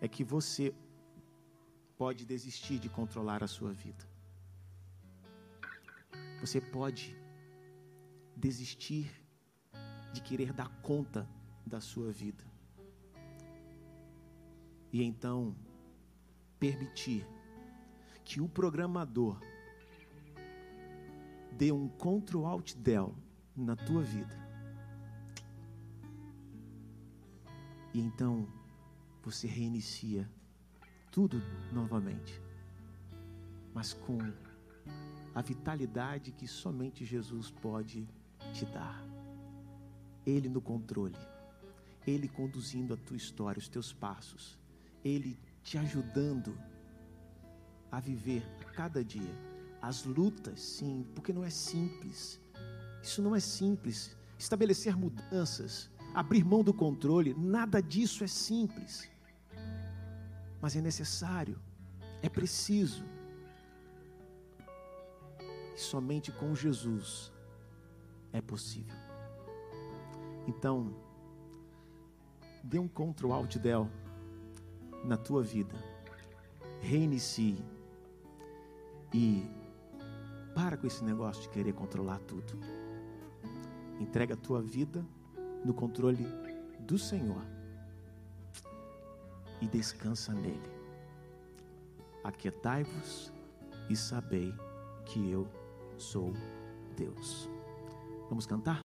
é 0.00 0.08
que 0.08 0.24
você 0.24 0.74
pode 1.96 2.24
desistir 2.24 2.78
de 2.78 2.88
controlar 2.88 3.42
a 3.42 3.46
sua 3.46 3.72
vida. 3.72 4.06
Você 6.40 6.60
pode 6.60 7.16
desistir 8.36 9.10
de 10.12 10.20
querer 10.22 10.52
dar 10.52 10.68
conta 10.80 11.28
da 11.66 11.80
sua 11.80 12.10
vida. 12.10 12.44
E 14.92 15.02
então 15.02 15.54
permitir 16.58 17.26
que 18.28 18.40
o 18.40 18.48
programador 18.48 19.40
dê 21.52 21.72
um 21.72 21.88
Ctrl 21.88 22.44
Alt 22.44 22.76
Del 22.76 23.14
na 23.56 23.74
tua 23.74 24.02
vida 24.02 24.48
E 27.98 28.00
então 28.00 28.46
você 29.24 29.48
reinicia 29.48 30.30
tudo 31.10 31.42
novamente, 31.72 32.40
mas 33.74 33.92
com 33.92 34.18
a 35.34 35.42
vitalidade 35.42 36.30
que 36.30 36.46
somente 36.46 37.04
Jesus 37.04 37.50
pode 37.50 38.08
te 38.52 38.64
dar. 38.66 39.04
Ele 40.24 40.48
no 40.48 40.60
controle, 40.60 41.16
Ele 42.06 42.28
conduzindo 42.28 42.94
a 42.94 42.96
tua 42.96 43.16
história, 43.16 43.58
os 43.58 43.68
teus 43.68 43.92
passos, 43.92 44.56
Ele 45.04 45.36
te 45.64 45.76
ajudando 45.76 46.56
a 47.90 48.00
viver 48.00 48.42
a 48.60 48.70
cada 48.72 49.04
dia 49.04 49.48
as 49.80 50.04
lutas, 50.04 50.60
sim, 50.60 51.06
porque 51.14 51.32
não 51.32 51.44
é 51.44 51.50
simples. 51.50 52.40
Isso 53.00 53.22
não 53.22 53.34
é 53.34 53.40
simples. 53.40 54.16
Estabelecer 54.36 54.96
mudanças 54.96 55.88
abrir 56.14 56.44
mão 56.44 56.62
do 56.62 56.74
controle, 56.74 57.34
nada 57.34 57.82
disso 57.82 58.24
é 58.24 58.26
simples. 58.26 59.08
Mas 60.60 60.74
é 60.74 60.80
necessário, 60.80 61.60
é 62.22 62.28
preciso. 62.28 63.04
E 65.74 65.80
somente 65.80 66.32
com 66.32 66.54
Jesus 66.54 67.32
é 68.32 68.40
possível. 68.40 68.96
Então, 70.46 70.94
dê 72.64 72.78
um 72.78 72.88
Ctrl 72.88 73.32
Alt 73.32 73.56
Del 73.58 73.88
na 75.04 75.16
tua 75.16 75.42
vida. 75.42 75.76
Reinicie. 76.80 77.62
E 79.12 79.48
para 80.54 80.76
com 80.76 80.86
esse 80.86 81.04
negócio 81.04 81.42
de 81.42 81.48
querer 81.50 81.72
controlar 81.72 82.18
tudo. 82.20 82.58
Entrega 84.00 84.34
a 84.34 84.36
tua 84.36 84.60
vida 84.62 85.04
no 85.64 85.72
controle 85.74 86.26
do 86.80 86.98
Senhor 86.98 87.42
e 89.60 89.66
descansa 89.66 90.32
nele. 90.32 90.78
aquietai-vos 92.22 93.32
e 93.88 93.96
sabei 93.96 94.54
que 95.06 95.30
eu 95.30 95.48
sou 95.96 96.32
Deus. 96.96 97.48
Vamos 98.28 98.46
cantar? 98.46 98.87